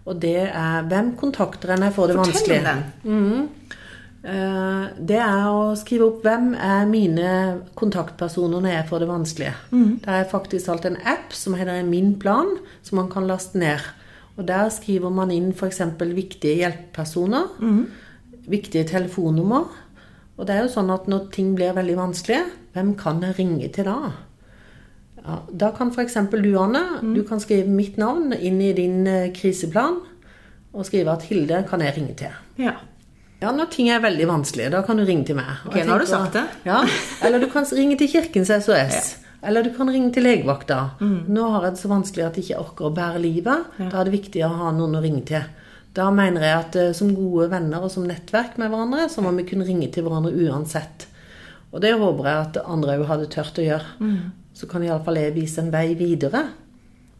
Og 0.05 0.19
det 0.21 0.49
er 0.51 0.85
hvem 0.89 1.15
kontakter 1.17 1.73
en 1.73 1.87
jeg 1.87 1.93
får 1.95 2.07
det 2.11 2.15
Fortell 2.15 2.33
vanskelig. 2.33 2.59
Fortell 2.59 2.83
den. 3.03 3.49
Eh, 3.49 3.81
Det 4.25 5.17
er 5.21 5.43
å 5.53 5.75
skrive 5.77 6.07
opp 6.07 6.23
hvem 6.25 6.55
er 6.57 6.87
mine 6.89 7.29
kontaktpersoner 7.77 8.63
når 8.63 8.71
jeg 8.71 8.87
får 8.89 9.03
det 9.03 9.09
vanskelig. 9.11 9.51
Det 10.01 10.15
er 10.15 10.31
faktisk 10.31 10.71
alt 10.73 10.87
en 10.89 10.97
app 11.05 11.35
som 11.37 11.53
heter 11.53 11.83
Min 11.85 12.15
plan, 12.17 12.55
som 12.81 12.97
man 13.01 13.11
kan 13.11 13.27
laste 13.29 13.59
ned. 13.61 13.83
Og 14.35 14.47
der 14.49 14.69
skriver 14.73 15.13
man 15.13 15.31
inn 15.31 15.51
f.eks. 15.53 15.81
viktige 16.01 16.57
hjelpepersoner. 16.63 17.51
Viktige 18.49 18.87
telefonnummer. 18.89 19.69
Og 20.35 20.47
det 20.47 20.55
er 20.55 20.65
jo 20.65 20.73
sånn 20.73 20.91
at 20.91 21.05
når 21.07 21.29
ting 21.35 21.53
blir 21.55 21.75
veldig 21.77 21.95
vanskelige, 21.99 22.49
hvem 22.75 22.95
kan 22.99 23.21
jeg 23.23 23.37
ringe 23.37 23.69
til 23.71 23.87
da? 23.87 24.11
Ja, 25.21 25.37
da 25.49 25.69
kan 25.77 25.93
f.eks. 25.93 26.17
du, 26.33 26.51
Anne, 26.59 26.83
du 27.15 27.21
kan 27.25 27.39
skrive 27.41 27.71
mitt 27.71 27.95
navn 27.97 28.35
inn 28.35 28.59
i 28.61 28.73
din 28.75 29.05
eh, 29.07 29.31
kriseplan. 29.33 30.01
Og 30.75 30.83
skrive 30.89 31.13
at 31.13 31.23
Hilde 31.29 31.61
kan 31.69 31.79
jeg 31.79 31.95
ringe 31.95 32.17
til. 32.19 32.35
Ja. 32.59 32.75
Ja, 33.45 33.51
når 33.53 33.69
ting 33.75 33.89
er 33.93 34.01
veldig 34.03 34.25
vanskelig. 34.29 34.71
da 34.73 34.81
kan 34.85 34.97
du 34.97 35.05
ringe 35.05 35.25
til 35.29 35.37
meg. 35.37 35.61
Ok, 35.69 35.77
nå 35.85 35.93
har 35.93 36.01
du 36.01 36.09
sagt 36.09 36.33
det. 36.37 36.45
Ja, 36.65 36.81
Eller 37.25 37.39
du 37.43 37.47
kan 37.53 37.65
ringe 37.77 37.97
til 37.99 38.09
Kirkens 38.09 38.49
SOS. 38.65 39.15
Eller 39.45 39.61
du 39.63 39.69
kan 39.75 39.89
ringe 39.93 40.09
til 40.15 40.25
legevakta. 40.25 40.79
Nå 41.01 41.49
har 41.53 41.67
jeg 41.67 41.75
det 41.75 41.81
så 41.83 41.91
vanskelig 41.91 42.25
at 42.25 42.39
jeg 42.39 42.47
ikke 42.47 42.63
orker 42.63 42.87
å 42.89 42.93
bære 42.95 43.21
livet. 43.21 43.67
Da 43.77 43.99
er 44.01 44.09
det 44.09 44.15
viktig 44.15 44.41
å 44.47 44.49
ha 44.49 44.71
noen 44.73 44.97
å 44.97 45.03
ringe 45.03 45.21
til. 45.29 45.45
Da 45.95 46.09
mener 46.11 46.43
jeg 46.43 46.55
at 46.59 46.75
eh, 46.75 46.89
som 46.97 47.13
gode 47.15 47.45
venner 47.53 47.85
og 47.85 47.91
som 47.93 48.03
nettverk 48.03 48.57
med 48.59 48.67
hverandre, 48.73 49.05
så 49.07 49.21
må 49.23 49.31
vi 49.37 49.45
kunne 49.47 49.63
ringe 49.63 49.87
til 49.95 50.03
hverandre 50.03 50.33
uansett. 50.43 51.05
Og 51.71 51.79
det 51.85 51.93
håper 51.95 52.27
jeg 52.27 52.41
at 52.49 52.57
andre 52.65 52.97
òg 52.99 53.05
hadde 53.07 53.29
tørt 53.31 53.61
å 53.61 53.63
gjøre. 53.63 54.09
Så 54.55 54.67
kan 54.71 54.83
iallfall 54.83 55.21
jeg 55.21 55.35
vise 55.37 55.61
en 55.63 55.71
vei 55.71 55.93
videre. 55.95 56.41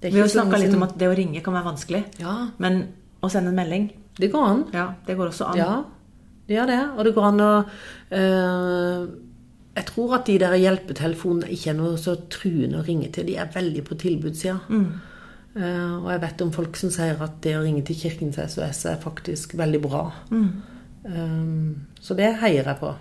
Det 0.02 0.10
er 0.10 0.16
Vi 0.18 0.20
har 0.20 0.28
snakka 0.32 0.60
litt 0.60 0.76
om 0.76 0.84
at 0.84 0.98
det 1.00 1.08
å 1.08 1.16
ringe 1.16 1.40
kan 1.44 1.56
være 1.56 1.70
vanskelig. 1.70 2.04
Ja, 2.20 2.36
Men 2.60 2.82
å 3.24 3.30
sende 3.32 3.54
en 3.54 3.60
melding, 3.62 3.88
det 4.20 4.32
går 4.34 4.44
an. 4.50 4.66
ja, 4.74 4.90
det 5.08 5.16
går 5.18 5.32
også 5.32 5.52
an. 5.54 5.58
Ja, 5.58 5.84
det 6.48 6.58
gjør 6.58 6.70
det. 6.70 6.82
Og 6.96 7.08
det 7.08 7.14
går 7.16 7.28
an 7.30 7.44
å 7.44 7.52
eh, 8.14 9.08
Jeg 9.76 9.88
tror 9.90 10.16
at 10.20 10.30
de 10.30 10.38
der 10.40 10.56
hjelpetelefonene 10.62 11.50
ikke 11.52 11.74
er 11.74 11.80
noe 11.80 11.98
så 12.02 12.16
truende 12.32 12.80
å 12.80 12.86
ringe 12.86 13.10
til. 13.12 13.28
De 13.28 13.38
er 13.42 13.52
veldig 13.54 13.84
på 13.88 13.98
tilbudssida. 14.00 14.60
Eh, 15.56 15.94
og 16.02 16.10
jeg 16.12 16.22
vet 16.26 16.46
om 16.46 16.54
folk 16.56 16.78
som 16.80 16.94
sier 16.94 17.20
at 17.24 17.42
det 17.44 17.58
å 17.58 17.64
ringe 17.64 17.84
til 17.88 17.98
Kirkens 18.00 18.40
SOS 18.40 18.86
er 18.92 19.02
faktisk 19.04 19.58
veldig 19.60 19.82
bra. 19.84 20.06
Eh, 20.32 21.44
så 22.02 22.18
det 22.18 22.38
heier 22.44 22.72
jeg 22.72 22.82
på. 22.82 22.94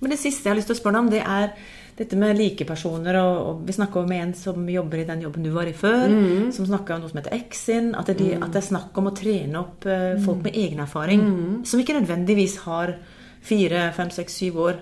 Men 0.00 0.14
det 0.14 0.20
siste 0.20 0.46
jeg 0.46 0.54
har 0.54 0.58
lyst 0.58 0.70
til 0.70 0.78
å 0.78 0.80
spørre 0.80 0.98
deg 0.98 1.06
om, 1.06 1.12
det 1.12 1.22
er 1.24 1.52
dette 1.98 2.16
med 2.18 2.36
likepersoner. 2.38 3.16
Og, 3.20 3.38
og 3.50 3.62
vi 3.66 3.74
snakka 3.76 4.04
med 4.08 4.22
en 4.22 4.34
som 4.38 4.68
jobber 4.70 5.02
i 5.02 5.06
den 5.08 5.22
jobben 5.26 5.42
du 5.46 5.50
var 5.54 5.66
i 5.66 5.74
før, 5.76 6.06
som 6.54 6.66
snakka 6.68 6.94
om 6.96 7.02
noe 7.04 7.10
som 7.12 7.18
heter 7.20 7.34
Exin. 7.36 7.90
At, 7.98 8.06
det- 8.14 8.38
at 8.38 8.52
det 8.54 8.62
er 8.62 8.68
snakk 8.68 8.96
om 9.02 9.10
å 9.10 9.14
trene 9.18 9.58
opp 9.60 9.86
eh, 9.90 10.14
folk 10.24 10.42
med 10.46 10.54
egen 10.54 10.80
erfaring. 10.84 11.24
Som 11.66 11.80
ikke 11.82 11.98
nødvendigvis 12.00 12.58
har 12.68 12.94
fire, 13.42 13.88
fem, 13.96 14.10
seks, 14.10 14.34
syv 14.40 14.56
år 14.58 14.78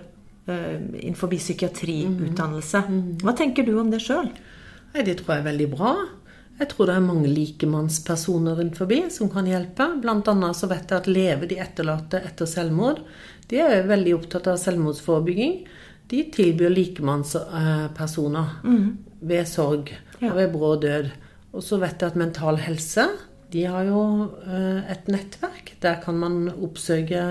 uh, 0.49 0.77
innenfor 0.97 1.29
psykiatriutdannelse. 1.29 2.81
Hva 3.23 3.33
tenker 3.37 3.65
du 3.67 3.75
om 3.79 3.89
det 3.91 4.01
sjøl? 4.03 4.29
Det 4.97 5.17
tror 5.19 5.35
jeg 5.35 5.43
er 5.43 5.49
veldig 5.51 5.67
bra. 5.75 5.91
Jeg 6.57 6.71
tror 6.71 6.87
det 6.89 6.95
er 6.97 7.03
mange 7.05 7.29
likemannspersoner 7.29 8.55
rundt 8.57 8.77
forbi 8.79 9.03
som 9.13 9.29
kan 9.29 9.45
hjelpe. 9.45 9.85
Blant 10.01 10.27
annet 10.31 10.57
så 10.57 10.65
vet 10.71 10.89
jeg 10.89 10.97
at 11.03 11.09
Leve 11.11 11.49
de 11.51 11.59
etterlatte 11.61 12.17
etter 12.25 12.49
selvmord, 12.49 13.03
de 13.51 13.59
er 13.61 13.85
veldig 13.87 14.15
opptatt 14.17 14.49
av 14.51 14.57
selvmordsforebygging. 14.59 15.59
De 16.07 16.23
tilbyr 16.31 16.69
likemannspersoner 16.71 18.47
ved 19.21 19.45
sorg 19.49 19.89
Ja. 20.21 20.31
og 20.31 20.35
ved 20.39 20.51
brå 20.53 20.75
død. 20.81 21.09
Og 21.53 21.61
så 21.63 21.77
vet 21.81 21.99
jeg 22.01 22.07
at 22.11 22.15
Mental 22.19 22.57
Helse 22.57 23.07
de 23.53 23.61
har 23.63 23.83
jo 23.87 24.01
eh, 24.43 24.91
et 24.91 25.07
nettverk. 25.07 25.73
Der 25.81 25.95
kan 26.03 26.17
man 26.19 26.49
oppsøke 26.51 27.21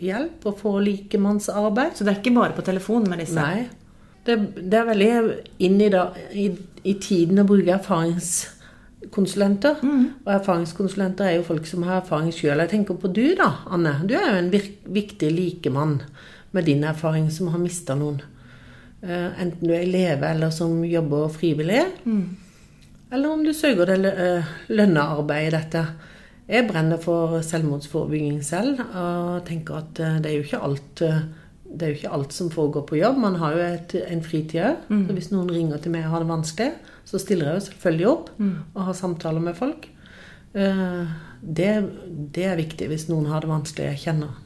hjelp 0.00 0.44
og 0.50 0.58
få 0.60 0.74
likemannsarbeid. 0.84 1.94
Så 1.96 2.04
det 2.04 2.12
er 2.12 2.20
ikke 2.20 2.34
bare 2.36 2.52
på 2.56 2.62
telefon 2.66 3.06
med 3.08 3.18
disse? 3.22 3.34
Nei. 3.40 3.64
Det, 4.26 4.36
det 4.56 4.74
er 4.80 4.84
veldig 4.90 5.08
inn 5.64 5.80
i, 5.80 5.88
da, 5.92 6.02
i, 6.32 6.50
i 6.84 6.94
tiden 7.00 7.38
å 7.40 7.46
bruke 7.48 7.72
erfaringskonsulenter. 7.78 9.76
Og 9.84 10.30
erfaringskonsulenter 10.36 11.24
er 11.30 11.36
jo 11.38 11.46
folk 11.48 11.66
som 11.68 11.82
har 11.88 12.00
erfaring 12.02 12.32
sjøl. 12.34 12.60
Jeg 12.64 12.72
tenker 12.74 12.94
på 13.00 13.08
du, 13.12 13.24
da, 13.38 13.50
Anne. 13.72 13.94
Du 14.08 14.14
er 14.18 14.26
jo 14.32 14.38
en 14.42 14.52
virk, 14.52 14.74
viktig 15.00 15.30
likemann 15.32 16.00
med 16.54 16.68
din 16.68 16.84
erfaring 16.86 17.28
som 17.34 17.50
har 17.52 17.62
mista 17.62 17.96
noen. 17.98 18.22
Eh, 19.02 19.42
enten 19.42 19.66
du 19.66 19.74
er 19.74 19.84
elev 19.84 20.24
eller 20.24 20.54
som 20.54 20.80
jobber 20.86 21.28
frivillig. 21.34 21.82
Eller 23.14 23.30
om 23.30 23.44
du 23.44 23.52
søker 23.54 23.86
det 23.90 24.10
uh, 24.16 24.54
lønna 24.74 25.04
arbeid 25.14 25.48
i 25.48 25.54
dette. 25.54 25.84
Jeg 26.50 26.66
brenner 26.68 27.00
for 27.00 27.38
selvmordsforebygging 27.44 28.42
selv 28.44 28.82
og 28.84 29.44
tenker 29.48 29.78
at 29.80 30.00
eh, 30.02 30.18
det 30.20 30.28
er 30.28 30.34
jo 30.36 30.44
ikke 30.44 30.60
alt 30.66 31.02
eh, 31.06 31.22
det 31.64 31.86
er 31.86 31.90
jo 31.90 31.98
ikke 31.98 32.10
alt 32.14 32.34
som 32.36 32.50
foregår 32.52 32.84
på 32.86 32.98
jobb. 33.00 33.16
Man 33.18 33.38
har 33.40 33.54
jo 33.56 33.62
et, 33.64 33.94
en 34.06 34.20
fritid 34.22 34.60
òg. 34.62 34.84
Så 35.08 35.16
hvis 35.16 35.30
noen 35.32 35.48
ringer 35.50 35.80
til 35.82 35.90
meg 35.90 36.04
og 36.06 36.12
har 36.12 36.22
det 36.22 36.28
vanskelig, 36.28 36.68
så 37.08 37.18
stiller 37.18 37.48
jeg 37.48 37.56
jo 37.56 37.64
selvfølgelig 37.64 38.06
opp 38.12 38.28
og 38.76 38.84
har 38.86 38.94
samtaler 38.94 39.42
med 39.42 39.56
folk. 39.58 39.88
Eh, 40.54 41.16
det, 41.40 41.72
det 42.36 42.46
er 42.46 42.60
viktig 42.60 42.90
hvis 42.92 43.08
noen 43.08 43.26
har 43.32 43.42
det 43.42 43.50
vanskelig, 43.50 43.88
jeg 43.90 44.04
kjenner. 44.04 44.36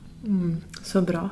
Så 0.87 1.03
bra. 1.05 1.27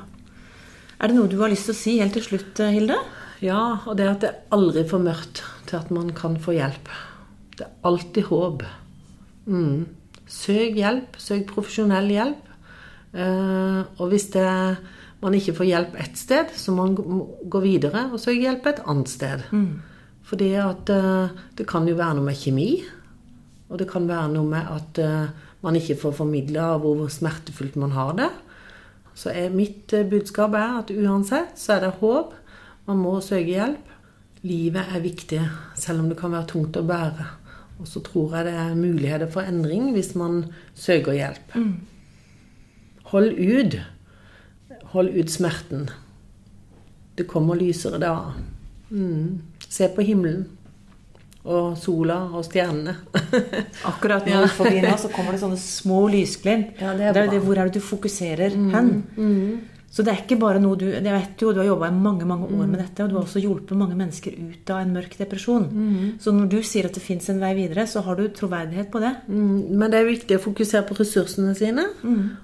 Er 0.97 1.11
det 1.11 1.17
noe 1.17 1.29
du 1.29 1.37
har 1.41 1.51
lyst 1.51 1.67
til 1.69 1.75
å 1.75 1.77
si 1.77 1.93
helt 2.01 2.15
til 2.17 2.25
slutt, 2.25 2.61
Hilde? 2.73 2.97
Ja, 3.45 3.83
og 3.85 3.99
det 3.99 4.07
at 4.09 4.23
det 4.23 4.29
er 4.31 4.55
aldri 4.57 4.81
for 4.89 5.03
mørkt 5.03 5.43
til 5.69 5.77
at 5.77 5.91
man 5.93 6.09
kan 6.17 6.39
få 6.41 6.55
hjelp. 6.57 6.89
Det 7.57 7.67
er 7.67 7.73
alltid 7.85 8.29
håp. 8.31 8.63
Mm. 9.45 9.83
Søk 10.27 10.77
hjelp. 10.79 11.19
Søk 11.21 11.45
profesjonell 11.51 12.09
hjelp. 12.15 12.49
Eh, 13.13 13.81
og 14.01 14.09
hvis 14.11 14.25
det, 14.33 14.47
man 15.21 15.37
ikke 15.37 15.53
får 15.59 15.69
hjelp 15.69 15.99
ett 16.01 16.17
sted, 16.17 16.49
så 16.57 16.73
må 16.73 16.87
man 16.87 16.97
gå- 17.49 17.61
videre 17.63 18.07
og 18.11 18.19
søke 18.21 18.41
hjelp 18.47 18.65
et 18.73 18.81
annet 18.89 19.13
sted. 19.13 19.45
Fordi 20.27 20.49
at 20.59 20.89
eh, 20.93 21.37
det 21.57 21.67
kan 21.69 21.85
jo 21.87 21.95
være 21.97 22.17
noe 22.17 22.27
med 22.31 22.41
kjemi. 22.41 22.71
Og 23.69 23.77
det 23.81 23.87
kan 23.91 24.09
være 24.09 24.33
noe 24.33 24.49
med 24.49 24.73
at 24.73 24.99
eh, 25.03 25.29
man 25.61 25.77
ikke 25.77 25.97
får 26.01 26.17
formidla 26.23 26.73
hvor 26.81 27.05
smertefullt 27.11 27.77
man 27.79 27.93
har 27.95 28.17
det. 28.17 28.31
Så 29.17 29.33
er, 29.33 29.49
mitt 29.53 29.93
eh, 29.97 30.05
budskap 30.05 30.53
er 30.57 30.79
at 30.83 30.93
uansett 30.93 31.57
så 31.57 31.77
er 31.77 31.87
det 31.87 31.97
håp. 32.01 32.35
Man 32.87 33.01
må 33.01 33.17
søke 33.25 33.49
hjelp. 33.49 33.93
Livet 34.45 34.93
er 34.93 35.01
viktig, 35.03 35.41
selv 35.75 36.03
om 36.03 36.11
det 36.11 36.19
kan 36.19 36.31
være 36.35 36.51
tungt 36.53 36.77
å 36.77 36.85
bære. 36.85 37.25
Og 37.81 37.89
så 37.89 38.01
tror 38.05 38.37
jeg 38.37 38.47
det 38.47 38.55
er 38.57 38.77
muligheter 38.77 39.29
for 39.33 39.45
endring 39.45 39.91
hvis 39.95 40.13
man 40.17 40.43
søker 40.77 41.17
hjelp. 41.17 41.57
Hold 43.11 43.33
ut. 43.37 43.79
Hold 44.93 45.09
ut 45.17 45.33
smerten. 45.33 45.89
Det 47.17 47.27
kommer 47.27 47.57
lysere 47.57 47.99
da. 48.01 48.13
Mm. 48.89 49.41
Se 49.69 49.89
på 49.93 50.05
himmelen. 50.05 50.45
Og 51.47 51.77
sola 51.79 52.17
og 52.35 52.43
stjernene. 52.43 52.97
Akkurat 53.91 54.25
nå 54.27 54.41
Ja. 54.41 54.47
forbi 54.51 54.81
nå 54.83 54.91
så 54.99 55.07
kommer 55.13 55.31
det 55.31 55.39
sånne 55.45 55.57
små 55.61 56.03
lysglimt. 56.11 56.75
Ja, 56.83 56.91
det 56.97 57.07
er 57.07 57.13
det 57.21 57.29
det, 57.37 57.41
hvor 57.45 57.55
er 57.57 57.69
det 57.71 57.79
du 57.79 57.83
fokuserer 57.87 58.51
hen? 58.51 58.93
Så 59.97 60.03
det 60.03 60.11
er 60.11 60.19
ikke 60.19 60.35
bare 60.37 60.59
noe 60.59 60.75
du 60.77 60.83
Jeg 60.91 61.01
vet 61.07 61.39
jo, 61.41 61.53
du 61.55 61.61
har 61.61 61.69
jobba 61.69 61.87
i 61.87 61.95
mange 61.95 62.25
mange 62.27 62.45
år 62.51 62.67
med 62.67 62.81
dette, 62.83 63.01
og 63.05 63.09
du 63.09 63.15
har 63.15 63.23
også 63.23 63.39
hjulpet 63.41 63.77
mange 63.79 63.95
mennesker 63.97 64.35
ut 64.35 64.69
av 64.75 64.81
en 64.83 64.91
mørk 64.93 65.15
depresjon. 65.17 65.63
Så 66.21 66.33
når 66.35 66.49
du 66.51 66.57
sier 66.67 66.85
at 66.89 66.93
det 66.99 67.01
fins 67.01 67.29
en 67.31 67.39
vei 67.41 67.53
videre, 67.55 67.87
så 67.87 68.03
har 68.05 68.19
du 68.19 68.27
troverdighet 68.27 68.91
på 68.93 68.99
det. 69.01 69.13
Mm, 69.31 69.77
Men 69.79 69.89
det 69.89 70.01
er 70.01 70.09
viktig 70.11 70.37
å 70.37 70.43
fokusere 70.43 70.83
på 70.89 70.99
ressursene 70.99 71.55
sine, 71.57 71.87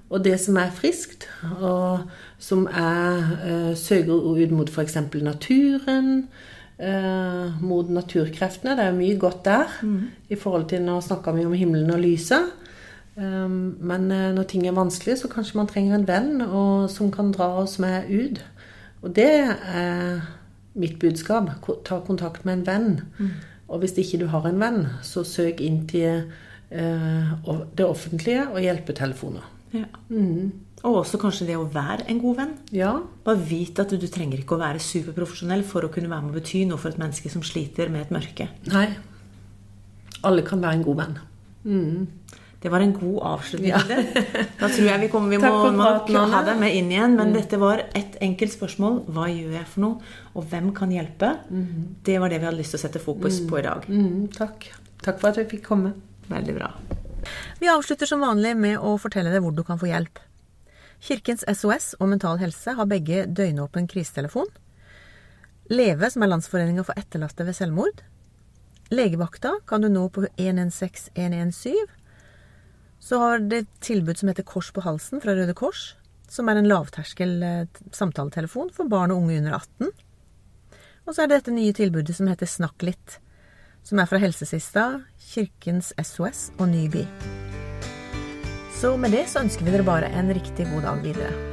og 0.09 0.23
det 0.23 0.39
som 0.41 0.57
er 0.57 0.71
friskt, 0.71 1.27
og 1.59 2.07
som 2.39 2.65
er 2.71 3.35
eh, 3.43 3.75
søker 3.75 4.15
ut 4.39 4.51
mot 4.55 4.69
f.eks. 4.71 4.95
naturen, 5.21 6.29
eh, 6.79 7.61
mot 7.61 7.89
naturkreftene. 7.89 8.75
Det 8.77 8.87
er 8.87 8.97
mye 8.97 9.17
godt 9.19 9.45
der 9.45 9.71
i 10.29 10.35
forhold 10.39 10.67
til 10.71 10.83
Nå 10.85 10.99
snakka 11.01 11.33
vi 11.35 11.45
om 11.45 11.55
himmelen 11.57 11.93
og 11.93 12.03
lyset. 12.03 12.51
Um, 13.15 13.77
men 13.77 14.11
eh, 14.11 14.31
når 14.33 14.47
ting 14.49 14.65
er 14.67 14.73
vanskelig, 14.73 15.19
så 15.21 15.29
kanskje 15.29 15.59
man 15.59 15.69
trenger 15.69 15.95
en 15.95 16.07
venn 16.07 16.41
og, 16.41 16.89
som 16.89 17.11
kan 17.13 17.31
dra 17.31 17.51
oss 17.61 17.77
med 17.79 18.09
ut. 18.09 18.41
Og 19.03 19.13
det 19.15 19.29
er 19.69 20.23
mitt 20.73 20.97
budskap. 20.99 21.51
Ta 21.85 21.99
kontakt 22.07 22.45
med 22.45 22.61
en 22.61 22.67
venn. 22.67 23.33
Og 23.67 23.79
hvis 23.83 23.97
ikke 23.97 24.23
du 24.23 24.27
har 24.31 24.47
en 24.47 24.61
venn, 24.61 24.85
så 25.05 25.23
søk 25.27 25.61
inn 25.61 25.83
til 25.89 26.25
eh, 26.71 27.33
det 27.77 27.85
offentlige 27.85 28.47
og 28.49 28.61
hjelpetelefoner. 28.63 29.49
Ja. 29.73 29.85
Og 30.83 30.97
også 30.99 31.19
kanskje 31.21 31.47
det 31.47 31.55
å 31.55 31.63
være 31.71 32.03
en 32.11 32.19
god 32.19 32.37
venn. 32.41 32.53
Ja, 32.75 32.93
Bare 33.23 33.39
vite 33.39 33.85
at 33.85 33.93
du, 33.93 33.97
du 34.01 34.09
trenger 34.11 34.41
ikke 34.41 34.57
å 34.57 34.61
være 34.61 34.81
superprofesjonell 34.83 35.63
for 35.67 35.87
å 35.87 35.91
kunne 35.93 36.11
være 36.11 36.25
med 36.25 36.35
å 36.35 36.39
bety 36.41 36.65
noe 36.67 36.81
for 36.81 36.91
et 36.91 36.99
menneske 36.99 37.31
som 37.31 37.43
sliter 37.45 37.91
med 37.93 38.07
et 38.07 38.15
mørke. 38.15 38.49
nei. 38.71 38.87
Alle 40.23 40.43
kan 40.47 40.61
være 40.63 40.77
en 40.79 40.83
god 40.85 40.99
venn. 41.01 41.15
Mm. 41.67 42.05
Det 42.63 42.69
var 42.71 42.79
en 42.79 42.93
god 42.95 43.17
avslutning. 43.27 43.73
Ja. 43.73 43.79
Da 44.61 44.69
tror 44.71 44.85
jeg 44.87 45.01
vi, 45.01 45.09
kommer, 45.11 45.33
vi 45.33 45.37
må, 45.41 45.49
Takk 45.49 46.07
for 46.07 46.31
ha 46.31 46.39
deg 46.47 46.61
med 46.61 46.75
inn 46.77 46.91
igjen. 46.93 47.17
Men 47.19 47.33
dette 47.35 47.59
var 47.59 47.81
et 47.91 48.15
enkelt 48.23 48.53
spørsmål. 48.53 49.01
Hva 49.11 49.27
gjør 49.27 49.57
jeg 49.57 49.67
for 49.73 49.83
noe? 49.83 50.13
Og 50.31 50.47
hvem 50.47 50.71
kan 50.77 50.93
hjelpe? 50.95 51.33
Det 52.07 52.15
var 52.23 52.31
det 52.31 52.39
vi 52.39 52.47
hadde 52.47 52.61
lyst 52.61 52.71
til 52.75 52.79
å 52.79 52.83
sette 52.85 53.03
fokus 53.03 53.41
på 53.49 53.59
i 53.59 53.65
dag. 53.67 53.83
Mm, 53.91 54.29
takk. 54.31 54.69
Takk 55.03 55.19
for 55.19 55.33
at 55.33 55.41
jeg 55.41 55.51
fikk 55.51 55.65
komme. 55.67 55.91
Veldig 56.31 56.55
bra. 56.55 56.71
Vi 57.59 57.67
avslutter 57.71 58.07
som 58.07 58.23
vanlig 58.23 58.55
med 58.55 58.79
å 58.79 58.95
fortelle 58.95 59.31
deg 59.33 59.43
hvor 59.43 59.51
du 59.55 59.65
kan 59.67 59.79
få 59.81 59.91
hjelp. 59.91 60.23
Kirkens 61.03 61.43
SOS 61.43 61.93
og 61.99 62.07
Mental 62.13 62.39
Helse 62.39 62.75
har 62.77 62.87
begge 62.87 63.25
døgnåpen 63.27 63.89
krisetelefon. 63.91 64.47
Leve, 65.71 66.07
som 66.11 66.23
er 66.23 66.31
Landsforeninga 66.31 66.85
for 66.87 66.99
etterlatte 66.99 67.43
ved 67.47 67.57
selvmord. 67.57 68.03
Legevakta 68.93 69.57
kan 69.67 69.83
du 69.83 69.89
nå 69.91 70.07
på 70.13 70.25
116 70.37 71.11
117. 71.15 71.75
Så 73.03 73.19
har 73.19 73.43
det 73.43 73.63
et 73.63 73.73
tilbud 73.83 74.15
som 74.19 74.31
heter 74.31 74.47
Kors 74.47 74.71
på 74.71 74.83
halsen 74.85 75.19
fra 75.23 75.35
Røde 75.35 75.55
Kors. 75.57 75.93
Som 76.31 76.47
er 76.47 76.59
en 76.59 76.69
lavterskel 76.71 77.35
eh, 77.43 77.81
samtaletelefon 77.91 78.71
for 78.73 78.87
barn 78.87 79.11
og 79.11 79.25
unge 79.25 79.41
under 79.41 79.59
18. 79.59 79.91
Og 81.03 81.11
så 81.11 81.23
er 81.23 81.27
det 81.27 81.41
dette 81.41 81.55
nye 81.55 81.75
tilbudet 81.75 82.15
som 82.15 82.31
heter 82.31 82.47
Snakk 82.47 82.87
litt. 82.87 83.19
Som 83.83 83.99
er 83.99 84.07
fra 84.07 84.23
Helsesista, 84.23 85.03
Kirkens 85.33 85.91
SOS 85.99 86.53
og 86.55 86.69
Nyby. 86.71 87.03
Så 88.83 88.97
med 88.97 89.13
det 89.15 89.29
så 89.31 89.39
ønsker 89.39 89.63
vi 89.63 89.71
dere 89.71 89.85
bare 89.87 90.09
en 90.11 90.33
riktig 90.35 90.65
god 90.67 90.83
dag 90.83 91.03
videre. 91.05 91.52